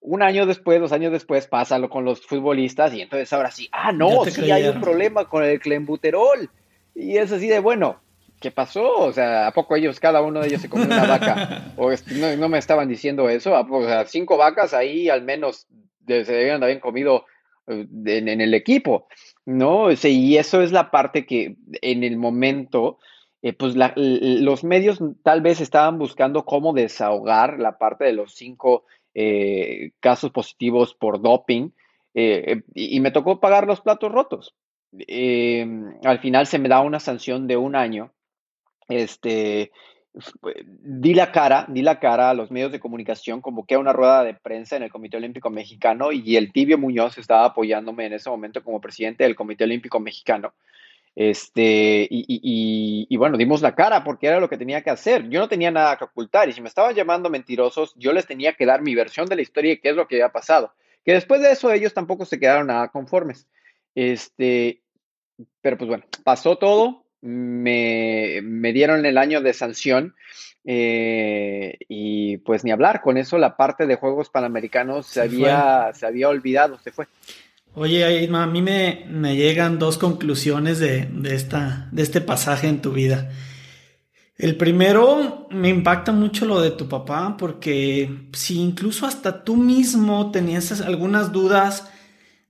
Un 0.00 0.22
año 0.22 0.46
después, 0.46 0.80
dos 0.80 0.92
años 0.92 1.12
después, 1.12 1.46
pásalo 1.46 1.90
con 1.90 2.06
los 2.06 2.24
futbolistas 2.26 2.94
y 2.94 3.02
entonces 3.02 3.30
ahora 3.32 3.50
sí, 3.50 3.68
ah, 3.72 3.92
no, 3.92 4.24
sí 4.24 4.50
hay 4.50 4.66
un 4.68 4.80
problema 4.80 5.28
con 5.28 5.44
el 5.44 5.60
clenbuterol. 5.60 6.50
Y 6.94 7.18
es 7.18 7.30
así 7.30 7.46
de, 7.46 7.58
bueno, 7.58 8.00
¿qué 8.40 8.50
pasó? 8.50 9.00
O 9.00 9.12
sea, 9.12 9.46
¿a 9.46 9.52
poco 9.52 9.76
ellos, 9.76 10.00
cada 10.00 10.22
uno 10.22 10.40
de 10.40 10.48
ellos 10.48 10.62
se 10.62 10.68
comió 10.68 10.86
una 10.86 11.06
vaca? 11.06 11.64
O 11.76 11.90
no, 12.38 12.48
me 12.48 12.58
estaban 12.58 12.88
diciendo 12.88 13.28
eso, 13.28 13.52
o 13.52 13.84
sea, 13.84 14.04
cinco 14.06 14.36
vacas 14.36 14.74
ahí 14.74 15.08
al 15.08 15.22
menos 15.22 15.66
se 16.06 16.24
debían 16.24 16.62
haber 16.62 16.80
comido 16.80 17.26
eh, 17.68 17.86
en, 18.06 18.40
el 18.40 18.54
equipo, 18.54 19.08
¿no? 19.48 19.90
y 19.90 20.36
eso 20.36 20.60
es 20.60 20.72
la 20.72 20.90
parte 20.90 21.24
que 21.24 21.56
en 21.80 22.04
el 22.04 22.18
momento, 22.18 22.98
eh, 23.40 23.54
pues 23.54 23.74
los 23.74 24.62
medios 24.62 25.00
tal 25.22 25.40
vez 25.40 25.62
estaban 25.62 25.98
buscando 25.98 26.44
cómo 26.44 26.74
desahogar 26.74 27.58
la 27.58 27.78
parte 27.78 28.04
de 28.04 28.12
los 28.12 28.34
cinco 28.34 28.84
eh, 29.14 29.92
casos 30.00 30.32
positivos 30.32 30.94
por 30.94 31.22
doping, 31.22 31.70
y 32.14 33.00
me 33.00 33.12
tocó 33.12 33.38
pagar 33.38 33.66
los 33.66 33.80
platos 33.80 34.12
rotos. 34.12 34.54
al 36.04 36.18
final 36.18 36.46
se 36.46 36.58
me 36.58 36.68
da 36.68 36.80
una 36.80 37.00
sanción 37.00 37.46
de 37.46 37.56
un 37.56 37.76
año 37.76 38.12
este, 38.88 39.70
di 40.82 41.14
la 41.14 41.30
cara, 41.30 41.66
di 41.68 41.82
la 41.82 41.98
cara 41.98 42.30
a 42.30 42.34
los 42.34 42.50
medios 42.50 42.72
de 42.72 42.80
comunicación, 42.80 43.40
convoqué 43.40 43.74
a 43.74 43.78
una 43.78 43.92
rueda 43.92 44.24
de 44.24 44.34
prensa 44.34 44.76
en 44.76 44.82
el 44.82 44.90
Comité 44.90 45.16
Olímpico 45.16 45.50
Mexicano 45.50 46.12
y 46.12 46.36
el 46.36 46.52
Tibio 46.52 46.78
Muñoz 46.78 47.18
estaba 47.18 47.44
apoyándome 47.44 48.06
en 48.06 48.14
ese 48.14 48.30
momento 48.30 48.62
como 48.62 48.80
presidente 48.80 49.24
del 49.24 49.36
Comité 49.36 49.64
Olímpico 49.64 50.00
Mexicano. 50.00 50.54
Este, 51.14 52.06
y, 52.10 53.16
bueno, 53.16 53.36
dimos 53.36 53.60
la 53.60 53.74
cara 53.74 54.04
porque 54.04 54.28
era 54.28 54.38
lo 54.38 54.48
que 54.48 54.56
tenía 54.56 54.82
que 54.82 54.90
hacer. 54.90 55.28
Yo 55.28 55.40
no 55.40 55.48
tenía 55.48 55.70
nada 55.70 55.96
que 55.96 56.04
ocultar 56.04 56.48
y 56.48 56.52
si 56.52 56.60
me 56.60 56.68
estaban 56.68 56.94
llamando 56.94 57.28
mentirosos, 57.28 57.92
yo 57.96 58.12
les 58.12 58.26
tenía 58.26 58.52
que 58.52 58.66
dar 58.66 58.82
mi 58.82 58.94
versión 58.94 59.26
de 59.26 59.34
la 59.34 59.42
historia 59.42 59.72
y 59.72 59.80
qué 59.80 59.90
es 59.90 59.96
lo 59.96 60.06
que 60.06 60.14
había 60.14 60.30
pasado. 60.30 60.72
Que 61.04 61.14
después 61.14 61.42
de 61.42 61.50
eso 61.50 61.72
ellos 61.72 61.92
tampoco 61.92 62.24
se 62.24 62.38
quedaron 62.38 62.68
nada 62.68 62.88
conformes. 62.88 63.48
Este, 63.96 64.82
pero 65.60 65.76
pues 65.76 65.88
bueno, 65.88 66.04
pasó 66.22 66.56
todo, 66.56 67.04
me, 67.20 68.40
me 68.42 68.72
dieron 68.72 69.06
el 69.06 69.18
año 69.18 69.40
de 69.40 69.52
sanción 69.52 70.14
eh, 70.64 71.78
y 71.88 72.38
pues 72.38 72.64
ni 72.64 72.70
hablar, 72.70 73.00
con 73.00 73.16
eso 73.16 73.38
la 73.38 73.56
parte 73.56 73.86
de 73.86 73.96
Juegos 73.96 74.28
Panamericanos 74.28 75.06
se, 75.06 75.22
había, 75.22 75.92
se 75.94 76.06
había 76.06 76.28
olvidado, 76.28 76.78
se 76.78 76.92
fue. 76.92 77.06
Oye, 77.74 78.28
a 78.34 78.46
mí 78.46 78.60
me, 78.62 79.06
me 79.08 79.36
llegan 79.36 79.78
dos 79.78 79.98
conclusiones 79.98 80.78
de, 80.78 81.08
esta, 81.24 81.88
de 81.92 82.02
este 82.02 82.20
pasaje 82.20 82.66
en 82.66 82.82
tu 82.82 82.92
vida. 82.92 83.30
El 84.36 84.56
primero, 84.56 85.48
me 85.50 85.68
impacta 85.68 86.12
mucho 86.12 86.44
lo 86.44 86.60
de 86.60 86.70
tu 86.70 86.88
papá, 86.88 87.36
porque 87.38 88.28
si 88.32 88.60
incluso 88.60 89.06
hasta 89.06 89.44
tú 89.44 89.56
mismo 89.56 90.30
tenías 90.30 90.80
algunas 90.80 91.32
dudas 91.32 91.90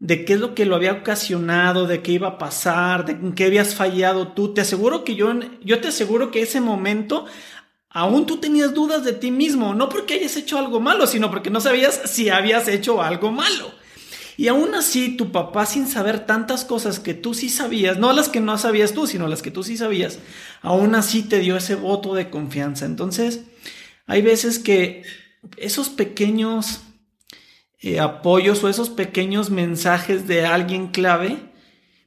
de 0.01 0.25
qué 0.25 0.35
es 0.35 0.41
lo 0.41 0.55
que 0.55 0.65
lo 0.65 0.77
había 0.77 0.93
ocasionado, 0.93 1.87
de 1.87 2.03
qué 2.03 2.13
iba 2.13 2.29
a 2.29 2.39
pasar, 2.39 3.05
de 3.05 3.35
qué 3.35 3.47
habías 3.47 3.75
fallado 3.75 4.29
tú. 4.29 4.55
Te 4.55 4.61
aseguro 4.61 5.05
que 5.05 5.17
yo, 5.17 5.33
yo 5.63 5.81
te 5.81 5.89
aseguro 5.89 6.31
que 6.31 6.43
ese 6.43 6.61
momento 6.61 7.27
aún 7.91 8.27
tú 8.27 8.37
tenías 8.37 8.75
dudas 8.75 9.05
de 9.05 9.13
ti 9.13 9.31
mismo, 9.31 9.75
no 9.75 9.89
porque 9.89 10.15
hayas 10.15 10.37
hecho 10.37 10.59
algo 10.59 10.79
malo, 10.79 11.07
sino 11.07 11.31
porque 11.31 11.51
no 11.51 11.61
sabías 11.61 12.01
si 12.05 12.29
habías 12.29 12.69
hecho 12.69 13.03
algo 13.03 13.33
malo. 13.33 13.73
Y 14.37 14.47
aún 14.47 14.73
así, 14.77 15.17
tu 15.17 15.33
papá, 15.33 15.67
sin 15.67 15.89
saber 15.89 16.25
tantas 16.25 16.65
cosas 16.65 17.01
que 17.01 17.13
tú 17.13 17.35
sí 17.35 17.49
sabías, 17.49 17.99
no 17.99 18.13
las 18.13 18.29
que 18.29 18.39
no 18.39 18.57
sabías 18.57 18.93
tú, 18.93 19.09
sino 19.09 19.27
las 19.27 19.43
que 19.43 19.51
tú 19.51 19.65
sí 19.65 19.77
sabías, 19.77 20.21
aún 20.63 20.95
así 20.95 21.25
te 21.25 21.41
dio 21.41 21.57
ese 21.57 21.75
voto 21.75 22.15
de 22.15 22.31
confianza. 22.31 22.87
Entonces, 22.87 23.41
hay 24.07 24.23
veces 24.23 24.61
que 24.61 25.03
esos 25.57 25.89
pequeños 25.89 26.83
eh, 27.81 28.01
apoyos 28.01 28.65
o 28.65 28.69
esos 28.69 28.91
pequeños 28.91 29.51
mensajes 29.51 30.27
de 30.27 30.45
alguien 30.45 30.89
clave 30.89 31.39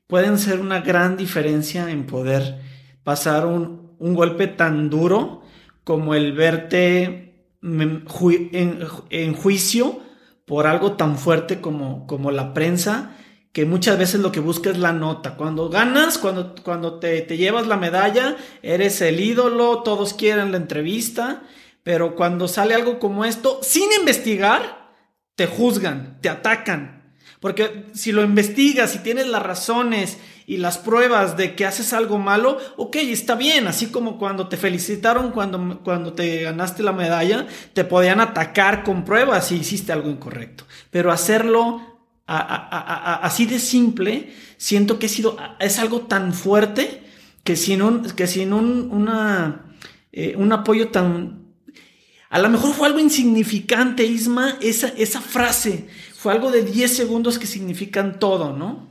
pueden 0.08 0.38
ser 0.38 0.60
una 0.60 0.82
gran 0.82 1.16
diferencia 1.16 1.90
en 1.90 2.06
poder 2.06 2.60
pasar 3.04 3.46
un, 3.46 3.80
golpe 4.00 4.48
tan 4.48 4.90
duro 4.90 5.44
como 5.86 6.16
el 6.16 6.34
verte 6.34 7.46
en, 7.62 9.34
juicio 9.34 10.00
por 10.46 10.68
algo 10.68 10.94
tan 10.94 11.18
fuerte 11.18 11.62
como, 11.62 12.08
como 12.08 12.32
la 12.32 12.54
prensa, 12.54 13.16
que 13.54 13.66
muchas 13.66 13.98
veces 13.98 14.20
lo 14.20 14.32
que 14.34 14.40
busca 14.40 14.72
es 14.72 14.80
la 14.80 14.92
nota. 14.92 15.38
Cuando 15.38 15.70
ganas, 15.70 16.18
cuando, 16.18 16.56
cuando 16.64 17.00
te, 17.00 17.22
te 17.22 17.38
llevas 17.38 17.68
la 17.68 17.78
medalla, 17.78 18.36
eres 18.64 19.00
el 19.02 19.20
ídolo, 19.20 19.84
todos 19.84 20.14
quieren 20.14 20.52
la 20.52 20.58
entrevista, 20.58 21.44
pero 21.84 22.16
cuando 22.16 22.48
sale 22.48 22.74
algo 22.74 23.00
como 23.00 23.24
esto, 23.24 23.60
sin 23.62 23.90
investigar, 23.98 24.81
te 25.36 25.48
juzgan, 25.48 26.17
te 26.22 26.30
atacan. 26.30 27.02
Porque 27.39 27.88
si 27.94 28.12
lo 28.12 28.24
investigas 28.24 28.96
y 28.96 29.00
tienes 29.00 29.28
las 29.28 29.41
razones 29.41 30.20
y 30.46 30.58
las 30.58 30.78
pruebas 30.78 31.38
de 31.38 31.56
que 31.56 31.65
haces 31.65 31.91
algo 31.91 32.20
malo, 32.20 32.60
ok, 32.78 32.98
está 32.98 33.36
bien, 33.36 33.67
así 33.67 33.88
como 33.88 34.20
cuando 34.20 34.48
te 34.48 34.58
felicitaron 34.58 35.32
cuando, 35.32 35.82
cuando 35.84 36.13
te 36.13 36.44
ganaste 36.44 36.84
la 36.84 36.91
medalla, 36.91 37.48
te 37.74 37.84
podían 37.84 38.20
atacar 38.20 38.84
con 38.84 39.04
pruebas 39.06 39.48
si 39.48 39.56
hiciste 39.56 39.91
algo 39.91 40.10
incorrecto. 40.10 40.65
Pero 40.91 41.12
hacerlo 41.12 41.82
así 42.28 43.46
de 43.46 43.60
simple, 43.60 44.32
siento 44.58 45.00
que 45.00 45.10
sido, 45.10 45.38
es 45.60 45.80
algo 45.80 46.02
tan 46.02 46.34
fuerte 46.34 47.04
que 47.44 47.56
sin 47.56 47.82
un, 47.82 48.04
que 48.12 48.28
sin 48.28 48.54
un, 48.54 49.10
eh, 50.12 50.36
un 50.38 50.54
apoyo 50.54 50.89
tan, 50.89 51.41
a 52.32 52.39
lo 52.39 52.50
mejor 52.50 52.74
fue 52.74 52.88
algo 52.88 53.00
insignificante, 53.00 54.06
Isma, 54.06 54.58
esa, 54.62 54.88
esa 54.98 55.20
frase. 55.20 55.88
Fue 56.13 56.32
algo 56.32 56.50
de 56.50 56.63
10 56.63 56.96
segundos 56.96 57.38
que 57.38 57.46
significan 57.46 58.20
todo, 58.20 58.54
¿no? 58.54 58.88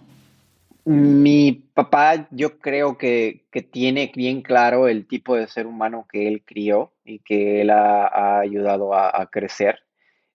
Mi 0.85 1.53
papá, 1.73 2.29
yo 2.33 2.59
creo 2.59 2.99
que, 2.99 3.47
tiene 3.71 4.13
bien 4.15 4.43
claro 4.43 4.89
el 4.89 5.07
tipo 5.07 5.37
de 5.37 5.47
ser 5.49 5.67
humano 5.67 6.07
que 6.11 6.29
él 6.29 6.43
crió 6.45 6.93
y 7.03 7.21
que 7.21 7.63
él 7.63 7.71
ha, 7.71 8.41
ayudado 8.41 8.93
a, 8.95 9.27
crecer. 9.31 9.79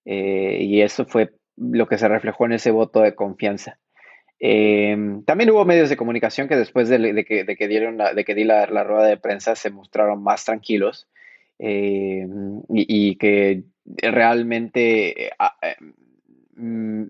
Eh, 0.05 0.59
y 0.61 0.81
eso 0.81 1.05
fue 1.05 1.31
lo 1.57 1.87
que 1.87 1.99
se 1.99 2.07
reflejó 2.07 2.45
en 2.47 2.53
ese 2.53 2.71
voto 2.71 3.01
de 3.01 3.13
confianza. 3.13 3.77
Em, 4.39 5.23
también 5.25 5.51
hubo 5.51 5.63
medios 5.63 5.89
de 5.89 5.97
comunicación 5.97 6.47
que 6.47 6.55
después 6.55 6.89
de, 6.89 6.97
que, 7.23 7.67
dieron 7.67 7.97
de 7.97 8.25
que 8.25 8.33
di 8.33 8.45
la, 8.45 8.65
rueda 8.65 9.05
de 9.05 9.17
prensa 9.17 9.55
se 9.55 9.69
mostraron 9.69 10.23
más 10.23 10.43
tranquilos 10.43 11.07
eh, 11.59 12.27
y, 12.69 13.15
que 13.15 13.63
realmente 13.85 15.27
eh, 15.27 15.31
eh, 15.61 15.75
mm, 16.55 17.03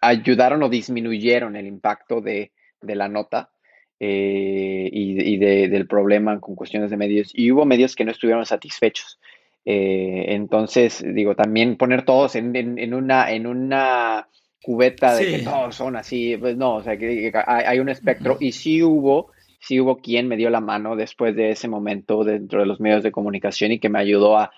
ayudaron 0.00 0.62
o 0.62 0.68
disminuyeron 0.68 1.56
el 1.56 1.66
impacto 1.66 2.20
de, 2.20 2.52
la 2.82 3.08
nota 3.08 3.50
y, 3.98 5.36
del 5.38 5.86
problema 5.86 6.40
con 6.40 6.54
cuestiones 6.54 6.90
de 6.90 6.96
medios. 6.96 7.30
Y 7.34 7.50
hubo 7.50 7.64
medios 7.64 7.96
que 7.96 8.04
no 8.04 8.10
estuvieron 8.10 8.44
satisfechos. 8.44 9.18
entonces, 9.64 11.04
digo, 11.14 11.34
también 11.34 11.76
poner 11.76 12.04
todos 12.04 12.34
en, 12.34 12.94
una, 12.94 13.30
en 13.30 13.46
una 13.46 14.28
cubeta 14.62 15.14
de 15.14 15.26
que 15.26 15.38
todos 15.38 15.74
son 15.74 15.96
así, 15.96 16.36
pues 16.36 16.56
no, 16.56 16.76
o 16.76 16.82
sea, 16.82 16.96
que 16.96 17.32
hay, 17.46 17.64
hay 17.64 17.78
un 17.78 17.88
espectro. 17.88 18.36
Y 18.40 18.52
sí 18.52 18.82
hubo 18.82 19.30
sí 19.62 19.80
hubo 19.80 19.98
quien 19.98 20.28
me 20.28 20.36
dio 20.36 20.50
la 20.50 20.60
mano 20.60 20.96
después 20.96 21.34
de 21.36 21.52
ese 21.52 21.68
momento 21.68 22.24
dentro 22.24 22.60
de 22.60 22.66
los 22.66 22.80
medios 22.80 23.02
de 23.02 23.12
comunicación 23.12 23.72
y 23.72 23.78
que 23.78 23.88
me 23.88 24.00
ayudó 24.00 24.36
a, 24.38 24.50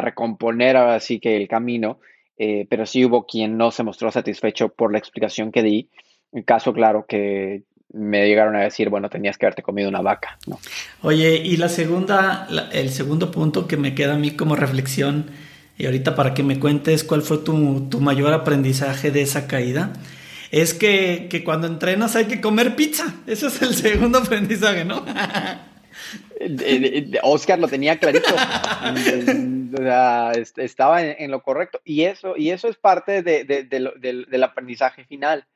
recomponer 0.00 0.76
ahora 0.76 1.00
sí 1.00 1.18
que 1.18 1.36
el 1.36 1.48
camino, 1.48 1.98
eh, 2.38 2.64
pero 2.70 2.86
sí 2.86 3.04
hubo 3.04 3.26
quien 3.26 3.56
no 3.56 3.72
se 3.72 3.82
mostró 3.82 4.12
satisfecho 4.12 4.68
por 4.68 4.92
la 4.92 4.98
explicación 4.98 5.50
que 5.50 5.64
di. 5.64 5.88
En 6.30 6.44
caso 6.44 6.72
claro 6.72 7.06
que 7.08 7.62
me 7.92 8.24
llegaron 8.26 8.54
a 8.54 8.60
decir, 8.60 8.88
bueno, 8.88 9.10
tenías 9.10 9.36
que 9.36 9.46
haberte 9.46 9.62
comido 9.62 9.88
una 9.88 10.00
vaca. 10.00 10.38
Oye, 11.02 11.42
y 11.44 11.56
la 11.56 11.68
segunda, 11.68 12.46
el 12.72 12.90
segundo 12.90 13.32
punto 13.32 13.66
que 13.66 13.76
me 13.76 13.96
queda 13.96 14.14
a 14.14 14.18
mí 14.18 14.30
como 14.30 14.54
reflexión, 14.54 15.26
y 15.76 15.86
ahorita 15.86 16.14
para 16.14 16.34
que 16.34 16.44
me 16.44 16.60
cuentes 16.60 17.02
cuál 17.02 17.22
fue 17.22 17.38
tu, 17.38 17.88
tu 17.88 18.00
mayor 18.00 18.32
aprendizaje 18.32 19.10
de 19.10 19.22
esa 19.22 19.48
caída, 19.48 19.92
es 20.52 20.74
que, 20.74 21.42
cuando 21.46 21.66
entrenas 21.66 22.14
hay 22.14 22.26
que 22.26 22.42
comer 22.42 22.76
pizza. 22.76 23.14
Ese 23.26 23.46
es 23.46 23.62
el 23.62 23.74
segundo 23.74 24.18
aprendizaje, 24.22 24.84
¿no? 24.84 25.02
Oscar 27.22 27.58
lo 27.58 27.68
tenía 27.68 27.98
clarito. 27.98 28.28
estaba 30.58 31.02
en, 31.02 31.30
lo 31.30 31.42
correcto. 31.42 31.80
Y 31.84 32.02
eso, 32.02 32.36
y 32.36 32.50
eso 32.50 32.68
es 32.68 32.76
parte 32.76 33.22
del 33.22 34.44
aprendizaje 34.44 35.04
final. 35.04 35.46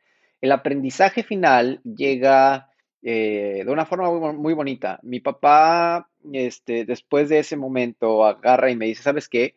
El 0.41 0.51
aprendizaje 0.51 1.23
final 1.23 1.83
llega 1.85 2.71
eh, 3.03 3.65
de 3.67 3.71
una 3.71 3.85
forma 3.85 4.33
muy, 4.33 4.55
bonita. 4.55 4.99
Mi 5.03 5.21
papá, 5.21 6.09
este, 6.33 6.87
después 6.87 7.29
de 7.29 7.41
ese 7.41 7.59
momento, 7.59 8.25
agarra 8.25 8.71
y 8.71 8.77
me 8.77 8.87
dice, 8.87 9.03
¿sabes 9.03 9.29
qué? 9.29 9.57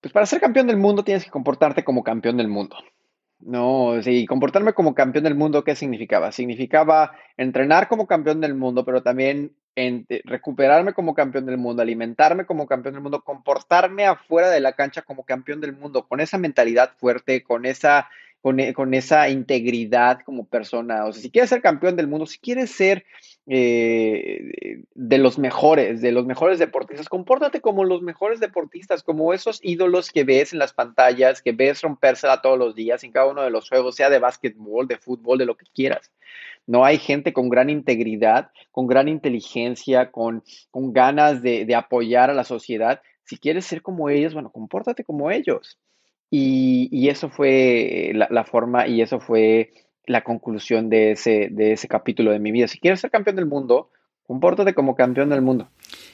Pues 0.00 0.14
para 0.14 0.24
ser 0.24 0.40
campeón 0.40 0.66
del 0.66 0.78
mundo 0.78 1.04
tienes 1.04 1.26
que 1.26 1.30
comportarte 1.30 1.84
como 1.84 2.02
campeón 2.02 2.38
del 2.38 2.48
mundo. 2.48 2.78
No, 3.40 4.02
sí, 4.02 4.26
comportarme 4.26 4.74
como 4.74 4.94
campeón 4.94 5.24
del 5.24 5.34
mundo, 5.34 5.64
¿qué 5.64 5.74
significaba? 5.74 6.30
Significaba 6.30 7.12
entrenar 7.38 7.88
como 7.88 8.06
campeón 8.06 8.40
del 8.40 8.54
mundo, 8.54 8.84
pero 8.84 9.02
también 9.02 9.56
en, 9.76 10.04
eh, 10.10 10.20
recuperarme 10.24 10.92
como 10.92 11.14
campeón 11.14 11.46
del 11.46 11.56
mundo, 11.56 11.80
alimentarme 11.80 12.44
como 12.44 12.66
campeón 12.66 12.94
del 12.94 13.02
mundo, 13.02 13.22
comportarme 13.22 14.04
afuera 14.04 14.50
de 14.50 14.60
la 14.60 14.72
cancha 14.74 15.02
como 15.02 15.24
campeón 15.24 15.62
del 15.62 15.74
mundo, 15.74 16.06
con 16.06 16.20
esa 16.20 16.36
mentalidad 16.36 16.92
fuerte, 16.98 17.42
con 17.42 17.64
esa, 17.64 18.10
con, 18.40 18.60
e, 18.60 18.74
esa 18.92 19.28
integridad 19.28 20.20
como 20.24 20.46
persona. 20.46 21.06
O 21.06 21.12
sea, 21.12 21.22
si 21.22 21.30
quieres 21.30 21.50
ser 21.50 21.62
campeón 21.62 21.96
del 21.96 22.08
mundo, 22.08 22.26
si 22.26 22.38
quieres 22.38 22.70
ser 22.70 23.04
eh, 23.46 24.84
de 24.94 25.18
los 25.18 25.38
mejores, 25.38 26.00
de 26.00 26.12
los 26.12 26.24
mejores 26.24 26.58
deportistas. 26.58 27.08
Compórtate 27.08 27.60
como 27.60 27.84
los 27.84 28.02
mejores 28.02 28.38
deportistas, 28.38 29.02
como 29.02 29.32
esos 29.32 29.58
ídolos 29.62 30.10
que 30.10 30.24
ves 30.24 30.52
en 30.52 30.60
las 30.60 30.72
pantallas, 30.72 31.42
que 31.42 31.52
ves 31.52 31.82
rompérsela 31.82 32.42
todos 32.42 32.58
los 32.58 32.74
días 32.74 33.02
en 33.02 33.12
cada 33.12 33.26
uno 33.26 33.42
de 33.42 33.50
los 33.50 33.68
juegos, 33.68 33.96
sea 33.96 34.10
de 34.10 34.20
básquetbol, 34.20 34.86
de 34.86 34.98
fútbol, 34.98 35.38
de 35.38 35.46
lo 35.46 35.56
que 35.56 35.66
quieras. 35.74 36.12
No 36.66 36.84
hay 36.84 36.98
gente 36.98 37.32
con 37.32 37.48
gran 37.48 37.70
integridad, 37.70 38.52
con 38.70 38.86
gran 38.86 39.08
inteligencia, 39.08 40.12
con, 40.12 40.44
con 40.70 40.92
ganas 40.92 41.42
de, 41.42 41.74
apoyar 41.74 42.30
a 42.30 42.34
la 42.34 42.44
sociedad. 42.44 43.02
Si 43.24 43.36
quieres 43.36 43.64
ser 43.64 43.82
como 43.82 44.10
ellos, 44.10 44.34
bueno, 44.34 44.52
compórtate 44.52 45.02
como 45.02 45.30
ellos. 45.32 45.78
Y, 46.30 47.08
eso 47.08 47.28
fue 47.28 48.12
la, 48.14 48.44
forma 48.44 48.86
y 48.86 49.02
eso 49.02 49.18
fue 49.18 49.72
la 50.06 50.22
conclusión 50.22 50.88
de 50.88 51.12
ese, 51.12 51.48
de 51.50 51.72
ese 51.72 51.88
capítulo 51.88 52.30
de 52.30 52.38
mi 52.38 52.52
vida. 52.52 52.68
Si 52.68 52.78
quieres 52.78 53.00
ser 53.00 53.10
campeón 53.10 53.36
del 53.36 53.46
mundo, 53.46 53.90
compórtate 54.30 54.74
como 54.74 54.94
campeón 54.94 55.30
del 55.30 55.42
mundo. 55.42 55.68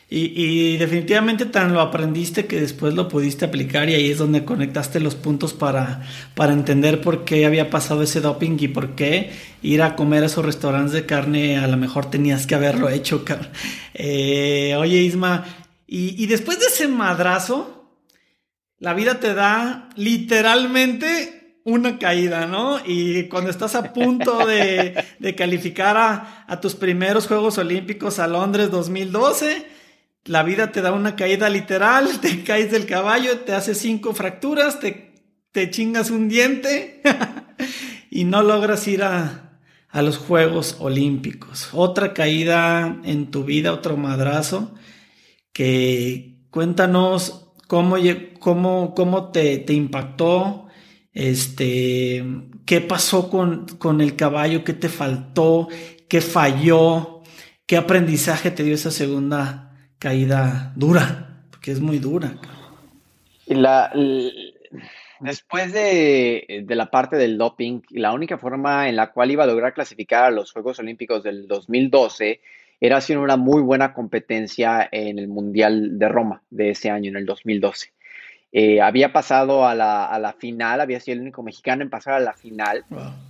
Y, 0.08 0.76
definitivamente 0.76 1.46
tan 1.46 1.74
lo 1.74 1.80
aprendiste 1.80 2.46
que 2.46 2.60
después 2.60 2.94
lo 2.94 3.08
pudiste 3.08 3.44
aplicar 3.44 3.90
y 3.90 3.94
ahí 3.94 4.10
es 4.10 4.18
donde 4.18 4.44
conectaste 4.44 5.00
los 5.00 5.16
puntos 5.16 5.52
para, 5.52 6.02
para 6.36 6.52
entender 6.52 7.00
por 7.00 7.24
qué 7.24 7.44
había 7.44 7.70
pasado 7.70 8.02
ese 8.02 8.20
doping 8.20 8.56
y 8.60 8.68
por 8.68 8.94
qué 8.94 9.32
ir 9.62 9.82
a 9.82 9.96
comer 9.96 10.22
a 10.22 10.26
esos 10.26 10.44
restaurantes 10.44 10.92
de 10.92 11.06
carne 11.06 11.58
a 11.58 11.66
lo 11.66 11.76
mejor 11.76 12.08
tenías 12.08 12.46
que 12.46 12.54
haberlo 12.54 12.88
hecho. 12.88 13.24
Eh, 13.94 14.76
oye 14.78 14.98
Isma, 14.98 15.44
y, 15.88 16.22
y 16.22 16.26
después 16.26 16.60
de 16.60 16.66
ese 16.66 16.86
madrazo, 16.86 17.75
la 18.78 18.94
vida 18.94 19.20
te 19.20 19.34
da 19.34 19.88
literalmente 19.96 21.60
una 21.64 21.98
caída, 21.98 22.46
¿no? 22.46 22.78
Y 22.86 23.24
cuando 23.24 23.50
estás 23.50 23.74
a 23.74 23.92
punto 23.92 24.46
de, 24.46 25.04
de 25.18 25.34
calificar 25.34 25.96
a, 25.96 26.44
a, 26.46 26.60
tus 26.60 26.74
primeros 26.74 27.26
Juegos 27.26 27.58
Olímpicos 27.58 28.18
a 28.18 28.28
Londres 28.28 28.70
2012, 28.70 29.66
la 30.26 30.42
vida 30.42 30.70
te 30.70 30.82
da 30.82 30.92
una 30.92 31.16
caída 31.16 31.48
literal, 31.48 32.08
te 32.20 32.44
caes 32.44 32.70
del 32.70 32.86
caballo, 32.86 33.40
te 33.40 33.52
hace 33.52 33.74
cinco 33.74 34.14
fracturas, 34.14 34.78
te, 34.78 35.14
te 35.50 35.70
chingas 35.70 36.10
un 36.10 36.28
diente 36.28 37.02
y 38.10 38.24
no 38.24 38.42
logras 38.42 38.86
ir 38.86 39.02
a, 39.02 39.58
a, 39.88 40.02
los 40.02 40.18
Juegos 40.18 40.76
Olímpicos. 40.78 41.70
Otra 41.72 42.14
caída 42.14 43.00
en 43.02 43.30
tu 43.30 43.42
vida, 43.42 43.72
otro 43.72 43.96
madrazo, 43.96 44.74
que 45.52 46.46
cuéntanos 46.50 47.45
cómo, 47.66 47.96
cómo, 48.38 48.94
cómo 48.94 49.30
te, 49.30 49.58
te 49.58 49.72
impactó, 49.72 50.68
este, 51.12 52.24
qué 52.64 52.80
pasó 52.80 53.30
con, 53.30 53.66
con 53.78 54.00
el 54.00 54.16
caballo, 54.16 54.64
qué 54.64 54.72
te 54.72 54.88
faltó, 54.88 55.68
qué 56.08 56.20
falló, 56.20 57.22
qué 57.66 57.76
aprendizaje 57.76 58.50
te 58.50 58.62
dio 58.62 58.74
esa 58.74 58.90
segunda 58.90 59.66
caída 59.98 60.72
dura, 60.76 61.42
porque 61.50 61.72
es 61.72 61.80
muy 61.80 61.98
dura. 61.98 62.34
La, 63.46 63.92
después 65.20 65.72
de, 65.72 66.64
la 66.68 66.90
parte 66.90 67.16
del 67.16 67.38
doping, 67.38 67.80
la 67.90 68.12
única 68.12 68.38
forma 68.38 68.88
en 68.88 68.96
la 68.96 69.12
cual 69.12 69.30
iba 69.30 69.44
a 69.44 69.46
lograr 69.46 69.74
clasificar 69.74 70.24
a 70.24 70.30
los 70.30 70.52
Juegos 70.52 70.78
Olímpicos 70.78 71.22
del 71.22 71.46
2012 71.46 72.40
era 72.80 72.98
haciendo 72.98 73.24
una 73.24 73.36
muy 73.36 73.62
buena 73.62 73.92
competencia 73.92 74.88
en 74.90 75.18
el 75.18 75.28
Mundial 75.28 75.98
de 75.98 76.08
Roma 76.08 76.42
de 76.50 76.70
ese 76.70 76.90
año, 76.90 77.10
en 77.10 77.16
el 77.16 77.26
2012. 77.26 77.92
Eh, 78.52 78.80
había 78.80 79.12
pasado 79.12 79.66
a 79.66 79.74
la, 79.74 80.36
final, 80.38 80.80
había 80.80 81.00
sido 81.00 81.14
el 81.14 81.20
único 81.20 81.42
mexicano 81.42 81.82
en 81.82 81.90
pasar 81.90 82.14
a 82.14 82.20
la 82.20 82.32
final 82.32 82.84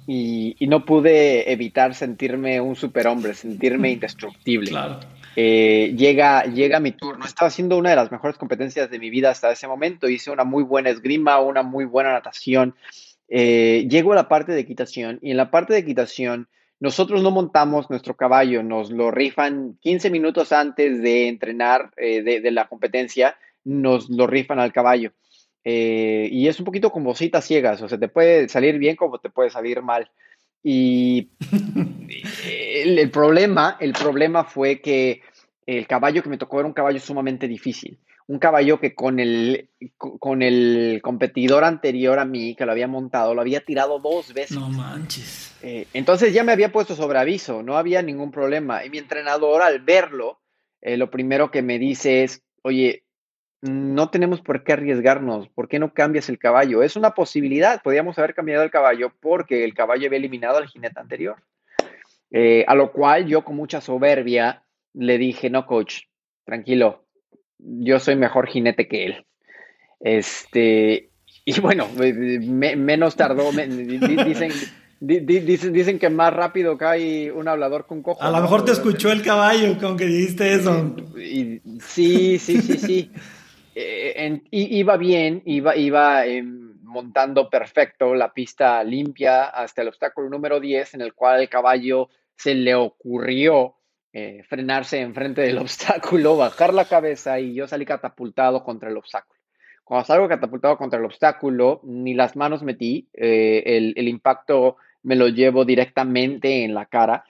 y, 0.07 0.55
y, 0.59 0.69
no 0.69 0.85
pude 0.85 1.51
evitar 1.51 1.95
sentirme 1.95 2.61
un 2.61 2.77
superhombre, 2.77 3.35
sentirme 3.35 3.91
indestructible. 3.91 4.71
Claro. 4.71 5.01
Eh, 5.39 5.95
llega, 5.97 6.45
llega 6.45 6.81
mi 6.81 6.93
turno. 6.93 7.27
Estaba 7.27 7.49
haciendo 7.49 7.77
una 7.77 7.91
de 7.91 7.97
las 7.97 8.11
mejores 8.11 8.39
competencias 8.39 8.91
de 8.91 8.99
mi 8.99 9.11
vida 9.11 9.31
hasta 9.31 9.53
ese 9.53 9.69
momento. 9.69 10.09
Hice 10.09 10.31
una 10.31 10.45
muy 10.45 10.65
buena 10.65 10.89
esgrima, 10.89 11.39
una 11.41 11.63
muy 11.63 11.85
buena 11.85 12.13
natación. 12.13 12.75
Eh, 13.29 13.87
llego 13.89 14.13
a 14.13 14.17
la 14.17 14.29
parte 14.29 14.53
de 14.53 14.61
equitación 14.61 15.19
y 15.21 15.33
en 15.33 15.37
la 15.37 15.51
parte 15.51 15.75
de 15.75 15.81
equitación 15.81 16.49
nosotros 16.81 17.23
no 17.23 17.31
montamos 17.31 17.89
nuestro 17.91 18.17
caballo, 18.17 18.63
nos 18.63 18.91
lo 18.91 19.11
rifan 19.11 19.79
15 19.81 20.11
minutos 20.11 20.53
antes 20.53 21.03
de 21.03 21.29
entrenar 21.29 21.91
eh, 21.97 22.23
de, 22.23 22.51
la 22.51 22.69
competencia, 22.69 23.37
nos 23.65 24.11
lo 24.11 24.27
rifan 24.27 24.61
al 24.61 24.73
caballo. 24.73 25.13
y 25.65 26.47
es 26.47 26.59
un 26.61 26.65
poquito 26.65 26.91
como 26.93 27.15
citas 27.15 27.45
ciegas, 27.45 27.83
o 27.83 27.89
sea, 27.89 27.99
te 27.99 28.09
puede 28.09 28.49
salir 28.49 28.79
bien 28.79 28.97
como 28.97 29.19
te 29.19 29.31
puede 29.31 29.51
salir 29.51 29.83
mal. 29.83 30.11
Y 30.69 31.31
el, 32.45 33.09
problema, 33.11 33.77
el 33.79 33.93
problema 33.93 34.43
fue 34.43 34.81
que 34.81 35.23
el 35.65 35.87
caballo 35.87 36.25
que 36.25 36.29
me 36.29 36.39
tocó 36.39 36.59
era 36.59 36.67
un 36.67 36.75
caballo 36.75 36.99
sumamente 36.99 37.47
difícil. 37.47 37.99
Un 38.29 38.39
caballo 38.41 38.81
que 38.81 38.95
con 38.95 39.21
el, 39.21 39.71
con 39.99 40.43
el 40.43 41.01
competidor 41.03 41.63
anterior 41.63 42.19
a 42.19 42.25
mí, 42.25 42.57
que 42.57 42.67
lo 42.67 42.73
había 42.73 42.89
montado, 42.89 43.35
lo 43.35 43.41
había 43.41 43.65
tirado 43.65 44.01
dos 44.01 44.35
veces. 44.35 44.57
No 44.57 44.69
manches. 44.69 45.55
Eh, 45.63 45.87
entonces 45.93 46.33
ya 46.33 46.43
me 46.43 46.53
había 46.53 46.73
puesto 46.73 46.97
sobre 46.97 47.19
aviso, 47.19 47.63
no 47.63 47.77
había 47.77 48.03
ningún 48.03 48.33
problema. 48.33 48.85
Y 48.85 48.91
mi 48.91 48.99
entrenador, 48.99 49.63
al 49.63 49.81
verlo, 49.81 50.41
eh, 50.81 50.97
lo 50.97 51.11
primero 51.11 51.51
que 51.53 51.63
me 51.63 51.79
dice 51.79 52.25
es, 52.25 52.43
oye, 52.63 53.05
no 53.63 54.11
tenemos 54.11 54.41
por 54.41 54.65
qué 54.65 54.75
arriesgarnos, 54.75 55.49
¿por 55.49 55.69
qué 55.69 55.79
no 55.79 55.95
cambias 55.95 56.29
el 56.29 56.39
caballo? 56.39 56.83
Es 56.83 56.97
una 56.97 57.13
posibilidad, 57.13 57.83
podríamos 57.83 58.19
haber 58.19 58.35
cambiado 58.35 58.63
el 58.63 58.71
caballo 58.71 59.13
porque 59.21 59.65
el 59.65 59.75
caballo 59.75 60.07
había 60.07 60.19
eliminado 60.19 60.59
al 60.59 60.69
jinete 60.69 61.01
anterior. 61.01 61.37
Eh, 62.31 62.65
a 62.67 62.75
lo 62.75 62.93
cual 62.93 63.27
yo 63.27 63.45
con 63.45 63.57
mucha 63.57 63.81
soberbia 63.81 64.65
le 64.95 65.19
dije, 65.19 65.49
no, 65.49 65.67
coach, 65.67 66.03
tranquilo, 66.45 67.06
yo 67.59 67.99
soy 67.99 68.17
mejor 68.17 68.47
jinete 68.49 68.89
que 68.89 69.07
él. 69.07 69.27
Este, 70.01 71.11
y 71.45 71.61
bueno, 71.61 71.89
menos 71.97 73.17
tardó, 73.17 73.51
dicen, 73.53 74.53
dicen, 75.73 75.99
que 75.99 76.11
más 76.11 76.33
rápido 76.33 76.77
cae 76.77 77.31
un 77.33 77.49
hablador 77.49 77.87
con 77.87 78.03
cojo. 78.03 78.23
A 78.23 78.31
lo 78.31 78.41
mejor 78.41 78.65
te 78.65 78.73
escuchó 78.73 79.11
el 79.11 79.23
caballo 79.23 79.79
con 79.79 79.97
que 79.97 80.07
dijiste 80.07 80.55
eso. 80.55 80.95
sí, 81.15 82.39
sí, 82.39 82.61
sí, 82.61 82.79
sí. 82.79 83.13
Eh, 83.79 84.41
iba 84.53 84.97
bien, 84.97 85.43
iba, 85.45 85.77
iba 85.77 86.25
em, 86.25 86.79
montando 86.83 87.51
perfecto 87.51 88.15
la 88.15 88.33
pista 88.33 88.83
limpia 88.83 89.45
hasta 89.45 89.83
el 89.83 89.89
obstáculo 89.89 90.31
número 90.31 90.61
10, 90.61 90.95
en 90.95 91.03
el 91.03 91.13
cual 91.13 91.43
el 91.43 91.51
caballo 91.51 92.09
se 92.35 92.55
le 92.55 92.75
ocurrió 92.75 93.76
eh, 94.19 94.43
frenarse 94.49 94.99
enfrente 94.99 95.43
del 95.43 95.59
obstáculo, 95.67 96.39
bajar 96.39 96.73
la 96.73 96.87
cabeza 96.87 97.39
y 97.39 97.53
yo 97.53 97.69
salí 97.69 97.85
catapultado 97.85 98.65
contra 98.65 98.89
el 98.89 98.97
obstáculo. 98.97 99.39
Cuando 99.85 100.07
salgo 100.07 100.27
catapultado 100.27 100.79
contra 100.79 100.99
el 100.99 101.05
obstáculo, 101.05 101.83
ni 101.85 102.15
las 102.15 102.35
manos 102.35 102.63
metí, 102.63 103.11
eh, 103.13 103.63
el, 103.67 104.09
impacto 104.09 104.79
me 105.03 105.17
lo 105.17 105.29
llevo 105.29 105.67
directamente 105.67 106.65
en 106.65 106.73
la 106.73 106.87
cara, 106.87 107.25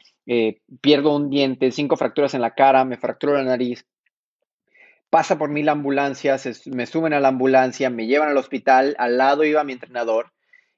pierdo 0.80 1.16
un 1.16 1.28
diente, 1.28 1.72
cinco 1.72 1.96
fracturas 1.96 2.34
en 2.34 2.40
la 2.40 2.54
cara, 2.54 2.84
me 2.84 2.96
fracturo 2.96 3.34
la 3.34 3.42
nariz, 3.42 3.84
pasa 5.10 5.38
por 5.38 5.50
mí 5.50 5.64
la 5.64 5.72
ambulancia, 5.72 6.36
me 6.66 6.86
suben 6.86 7.14
a 7.14 7.20
la 7.20 7.28
ambulancia, 7.28 7.90
me 7.90 8.06
llevan 8.06 8.28
al 8.28 8.36
hospital, 8.36 8.94
al 8.98 9.18
lado 9.18 9.42
iba 9.42 9.64
mi 9.64 9.72
entrenador 9.72 10.32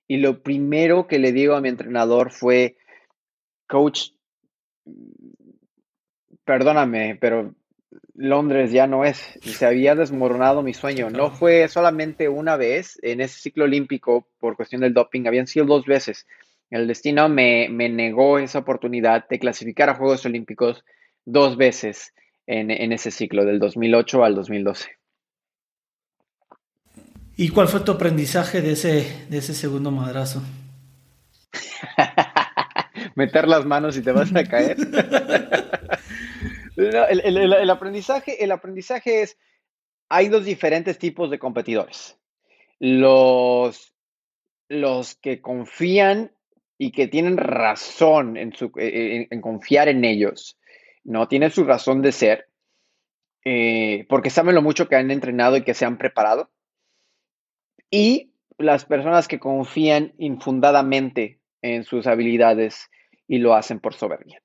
y 0.06 0.16
lo 0.16 0.42
primero 0.42 1.06
que 1.06 1.18
le 1.18 1.32
digo 1.32 1.54
a 1.54 1.60
mi 1.60 1.68
entrenador 1.68 2.30
fue, 2.32 2.78
coach, 3.66 4.12
perdóname, 6.48 7.18
pero 7.20 7.54
Londres 8.14 8.72
ya 8.72 8.86
no 8.86 9.04
es, 9.04 9.38
se 9.42 9.66
había 9.66 9.94
desmoronado 9.94 10.62
mi 10.62 10.72
sueño. 10.72 11.10
No 11.10 11.30
fue 11.30 11.68
solamente 11.68 12.30
una 12.30 12.56
vez 12.56 12.98
en 13.02 13.20
ese 13.20 13.38
ciclo 13.38 13.64
olímpico 13.64 14.26
por 14.40 14.56
cuestión 14.56 14.80
del 14.80 14.94
doping, 14.94 15.26
habían 15.26 15.46
sido 15.46 15.66
dos 15.66 15.84
veces. 15.84 16.26
El 16.70 16.86
destino 16.86 17.28
me, 17.28 17.68
me 17.68 17.90
negó 17.90 18.38
esa 18.38 18.60
oportunidad 18.60 19.28
de 19.28 19.38
clasificar 19.38 19.90
a 19.90 19.96
Juegos 19.96 20.24
Olímpicos 20.24 20.86
dos 21.26 21.58
veces 21.58 22.14
en, 22.46 22.92
ese 22.92 23.10
ciclo, 23.10 23.44
del 23.44 23.58
2008 23.58 24.24
al 24.24 24.34
2012. 24.34 24.88
¿Y 27.36 27.50
cuál 27.50 27.68
fue 27.68 27.80
tu 27.80 27.92
aprendizaje 27.92 28.62
de 28.62 28.72
ese, 28.72 29.26
de 29.28 29.36
ese 29.36 29.52
segundo 29.52 29.90
madrazo? 29.90 30.42
Meter 33.16 33.46
las 33.46 33.66
manos 33.66 33.98
y 33.98 34.00
te 34.00 34.12
vas 34.12 34.34
a 34.34 34.44
caer. 34.44 34.78
el, 36.78 37.70
aprendizaje, 37.70 38.42
el 38.42 38.52
aprendizaje 38.52 39.22
es, 39.22 39.38
hay 40.08 40.28
dos 40.28 40.44
diferentes 40.44 40.98
tipos 40.98 41.30
de 41.30 41.38
competidores. 41.38 42.18
Los, 42.78 43.94
los 44.68 45.16
que 45.16 45.40
confían 45.40 46.32
y 46.78 46.92
que 46.92 47.08
tienen 47.08 47.36
razón 47.36 48.36
en, 48.36 48.52
su, 48.54 48.70
en 48.76 49.40
confiar 49.40 49.88
en 49.88 50.04
ellos 50.04 50.58
¿no? 51.08 51.26
Tiene 51.26 51.50
su 51.50 51.64
razón 51.64 52.02
de 52.02 52.12
ser, 52.12 52.48
eh, 53.44 54.04
porque 54.08 54.28
saben 54.30 54.54
lo 54.54 54.62
mucho 54.62 54.88
que 54.88 54.96
han 54.96 55.10
entrenado 55.10 55.56
y 55.56 55.64
que 55.64 55.72
se 55.72 55.86
han 55.86 55.96
preparado. 55.96 56.50
Y 57.90 58.32
las 58.58 58.84
personas 58.84 59.26
que 59.26 59.38
confían 59.38 60.12
infundadamente 60.18 61.40
en 61.62 61.84
sus 61.84 62.06
habilidades 62.06 62.90
y 63.26 63.38
lo 63.38 63.54
hacen 63.54 63.80
por 63.80 63.94
soberbia. 63.94 64.42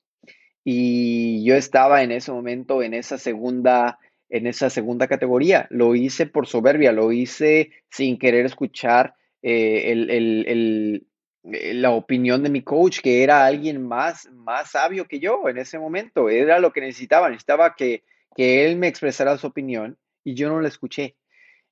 Y 0.64 1.44
yo 1.44 1.56
estaba 1.56 2.04
en 2.04 2.12
ese 2.12 2.32
momento 2.32 2.82
en 2.82 2.94
esa 2.94 3.18
segunda 3.18 4.00
en 4.34 4.48
esa 4.48 4.72
segunda 4.72 5.08
categoría. 5.08 5.68
Lo 5.70 5.94
hice 5.94 6.26
por 6.26 6.48
soberbia, 6.48 6.92
lo 6.92 7.12
hice 7.12 7.72
sin 7.92 8.18
querer 8.18 8.48
escuchar 8.48 9.14
eh, 9.44 9.92
el, 9.92 11.06
eh, 11.44 11.74
la 11.76 11.92
opinión 11.92 12.42
de 12.42 12.50
mi 12.50 12.64
coach, 12.64 13.02
que 13.02 13.22
era 13.22 13.46
alguien 13.46 13.88
más, 13.88 14.28
más 14.32 14.72
sabio 14.72 15.08
que 15.08 15.20
yo 15.20 15.48
en 15.48 15.60
ese 15.60 15.78
momento. 15.78 16.30
Era 16.30 16.58
lo 16.60 16.74
que 16.74 16.82
necesitaba. 16.82 17.30
Necesitaba 17.30 17.76
que, 17.76 18.04
que 18.36 18.66
él 18.66 18.76
me 18.78 18.88
expresara 18.88 19.38
su 19.38 19.46
opinión 19.46 20.00
y 20.24 20.34
yo 20.34 20.50
no 20.50 20.60
la 20.62 20.70
escuché. 20.70 21.16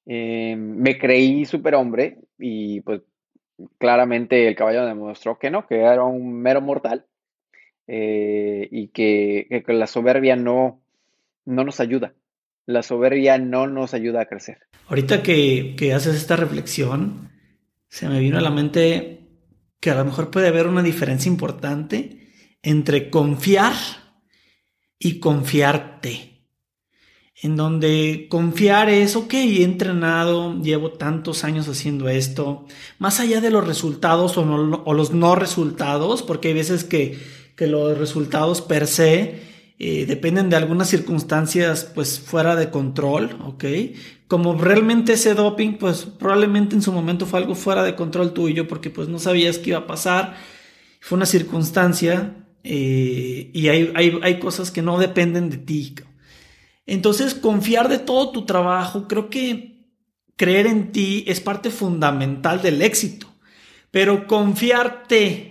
Eh, 0.06 0.56
me 0.56 1.00
creí 1.00 1.46
superhombre 1.46 2.20
y 2.38 2.82
pues 2.82 3.02
claramente 3.80 4.48
el 4.48 4.56
caballo 4.56 4.86
demostró 4.86 5.40
que 5.40 5.50
no, 5.50 5.66
que 5.66 5.80
era 5.80 6.04
un 6.04 6.42
mero 6.42 6.62
mortal 6.62 7.08
y 7.88 8.88
que, 8.90 9.64
que, 9.66 9.74
la 9.74 9.88
soberbia 9.88 10.36
no, 10.36 10.82
no 11.46 11.64
nos 11.64 11.80
ayuda 11.80 12.14
la 12.66 12.84
soberbia 12.84 13.38
no 13.38 13.68
nos 13.68 13.94
ayuda 13.94 14.22
a 14.22 14.26
crecer. 14.26 14.60
Ahorita 14.88 15.24
que, 15.24 15.94
haces 15.94 16.16
esta 16.16 16.36
reflexión, 16.36 17.32
se 17.88 18.08
me 18.08 18.20
vino 18.20 18.38
a 18.38 18.42
la 18.42 18.52
mente 18.52 19.20
que 19.80 19.92
a 19.92 19.96
lo 19.96 20.06
mejor 20.06 20.30
puede 20.30 20.48
haber 20.48 20.68
una 20.68 20.84
diferencia 20.84 21.30
importante 21.30 22.32
entre 22.62 23.10
confiar 23.10 23.74
y 25.00 25.20
confiarte. 25.20 26.28
En 27.44 27.56
donde 27.56 28.28
confiar 28.30 28.90
es, 28.90 29.16
ok, 29.16 29.34
he 29.34 29.64
entrenado, 29.64 30.62
llevo 30.62 30.92
tantos 30.92 31.44
años 31.44 31.68
haciendo 31.68 32.08
esto, 32.08 32.68
más 33.00 33.20
allá 33.20 33.42
de 33.42 33.50
los 33.50 33.66
resultados 33.66 34.38
o 34.38 34.94
los 34.94 35.12
no 35.12 35.34
resultados, 35.34 36.22
porque 36.22 36.50
hay 36.50 36.54
veces 36.54 36.84
que, 36.84 37.18
que 37.56 37.68
los 37.68 37.98
resultados 37.98 38.62
per 38.62 38.88
se 38.88 39.52
eh, 39.84 40.06
dependen 40.06 40.52
de 40.52 40.56
algunas 40.56 40.90
circunstancias 40.90 41.90
pues 41.96 42.20
fuera 42.20 42.56
de 42.56 42.70
control, 42.70 43.36
¿ok? 43.44 43.66
Como 44.28 44.54
realmente 44.54 45.14
ese 45.14 45.34
doping 45.34 45.80
pues 45.80 46.06
probablemente 46.06 46.76
en 46.76 46.84
su 46.84 46.92
momento 46.92 47.26
fue 47.26 47.40
algo 47.40 47.56
fuera 47.56 47.82
de 47.82 47.96
control 47.96 48.32
tuyo 48.32 48.68
porque 48.68 48.92
pues 48.92 49.08
no 49.08 49.18
sabías 49.18 49.58
qué 49.58 49.72
iba 49.72 49.80
a 49.80 49.88
pasar, 49.88 50.36
fue 51.00 51.16
una 51.16 51.26
circunstancia 51.26 52.46
eh, 52.64 53.50
y 53.54 53.70
hay, 53.70 53.92
hay, 53.96 54.40
cosas 54.40 54.70
que 54.70 54.84
no 54.84 55.00
dependen 55.00 55.50
de 55.50 55.58
ti. 55.58 55.96
Entonces 56.86 57.34
confiar 57.34 57.90
de 57.90 57.98
todo 57.98 58.32
tu 58.32 58.46
trabajo, 58.46 59.08
creo 59.08 59.32
que 59.32 59.88
creer 60.36 60.68
en 60.68 60.92
ti 60.92 61.24
es 61.26 61.42
parte 61.42 61.72
fundamental 61.72 62.62
del 62.62 62.84
éxito, 62.84 63.34
pero 63.90 64.28
confiarte 64.28 65.51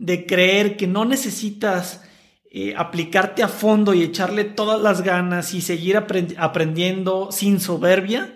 de 0.00 0.24
creer 0.26 0.78
que 0.78 0.86
no 0.86 1.04
necesitas 1.04 2.02
eh, 2.50 2.74
aplicarte 2.76 3.42
a 3.42 3.48
fondo 3.48 3.92
y 3.94 4.02
echarle 4.02 4.44
todas 4.44 4.80
las 4.80 5.02
ganas 5.02 5.52
y 5.54 5.60
seguir 5.60 5.96
aprendiendo 5.96 7.30
sin 7.30 7.60
soberbia, 7.60 8.34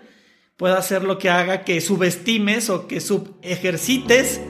puede 0.57 0.75
hacer 0.75 1.03
lo 1.03 1.17
que 1.17 1.29
haga 1.29 1.63
que 1.63 1.81
subestimes 1.81 2.69
o 2.69 2.87
que 2.87 3.01
subejercites 3.01 4.41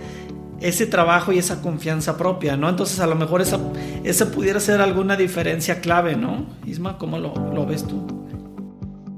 ese 0.60 0.86
trabajo 0.88 1.32
y 1.32 1.38
esa 1.38 1.62
confianza 1.62 2.18
propia, 2.18 2.58
¿no? 2.58 2.70
Entonces 2.70 3.00
a 3.00 3.08
lo 3.08 3.16
mejor 3.16 3.42
esa, 3.42 3.60
esa 4.04 4.30
pudiera 4.32 4.60
ser 4.60 4.82
alguna 4.82 5.16
diferencia 5.16 5.80
clave, 5.80 6.18
¿no? 6.18 6.46
Isma, 6.66 6.98
¿cómo 6.98 7.18
lo, 7.18 7.66
ves 7.66 7.86
tú? 7.86 8.06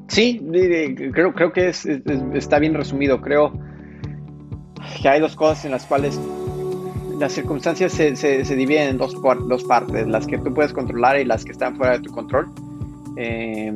Sí, 0.07 0.39
creo, 1.13 1.33
creo 1.33 1.51
que 1.51 1.69
está 2.35 2.59
bien 2.59 2.75
resumido. 2.75 3.21
Creo 3.21 3.53
que 5.01 5.09
hay 5.09 5.19
dos 5.19 5.35
cosas 5.35 5.65
en 5.65 5.71
las 5.71 5.85
cuales 5.85 6.19
las 7.17 7.33
circunstancias 7.33 7.91
se, 7.93 8.15
se, 8.15 8.55
dividen 8.55 8.89
en 8.89 8.97
dos, 8.97 9.15
dos, 9.21 9.63
partes, 9.63 10.07
las 10.07 10.27
que 10.27 10.37
tú 10.37 10.53
puedes 10.53 10.73
controlar 10.73 11.19
y 11.19 11.25
las 11.25 11.43
que 11.43 11.51
están 11.51 11.75
fuera 11.75 11.93
de 11.93 11.99
tu 11.99 12.11
control. 12.11 12.49
Eh, 13.15 13.75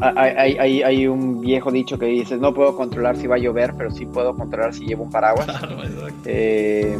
hay, 0.00 0.56
hay, 0.56 0.82
hay, 0.82 1.06
un 1.06 1.40
viejo 1.40 1.70
dicho 1.70 1.98
que 1.98 2.06
dice, 2.06 2.38
no 2.38 2.54
puedo 2.54 2.74
controlar 2.74 3.16
si 3.16 3.26
va 3.26 3.36
a 3.36 3.38
llover, 3.38 3.74
pero 3.76 3.90
sí 3.90 4.06
puedo 4.06 4.34
controlar 4.34 4.74
si 4.74 4.86
llevo 4.86 5.04
un 5.04 5.10
paraguas. 5.10 5.48
Eh, 6.26 6.96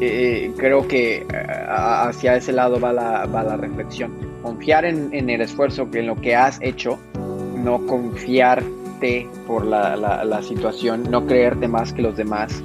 eh, 0.00 0.52
creo 0.56 0.88
que 0.88 1.26
hacia 1.68 2.36
ese 2.36 2.52
lado 2.52 2.80
va 2.80 2.92
la, 2.92 3.26
va 3.26 3.42
la 3.42 3.56
reflexión. 3.56 4.12
Confiar 4.42 4.84
en, 4.84 5.10
en, 5.12 5.30
el 5.30 5.42
esfuerzo, 5.42 5.86
en 5.92 6.06
lo 6.06 6.16
que 6.16 6.34
has 6.34 6.60
hecho, 6.60 6.98
no 7.56 7.86
confiarte 7.86 9.28
por 9.46 9.64
la, 9.64 9.96
la, 9.96 10.24
la 10.24 10.42
situación, 10.42 11.04
no 11.10 11.26
creerte 11.26 11.68
más 11.68 11.92
que 11.92 12.02
los 12.02 12.16
demás. 12.16 12.62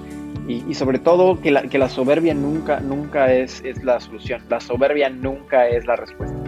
Y, 0.48 0.74
sobre 0.76 1.00
todo 1.00 1.42
que 1.42 1.52
la, 1.52 1.64
que 1.64 1.78
la 1.78 1.90
soberbia 1.90 2.34
nunca, 2.34 2.80
nunca 2.80 3.34
es, 3.34 3.62
es, 3.66 3.84
la 3.84 4.00
solución. 4.00 4.42
La 4.50 4.62
soberbia 4.62 5.10
nunca 5.10 5.68
es 5.68 5.86
la 5.86 5.98
respuesta. 5.98 6.47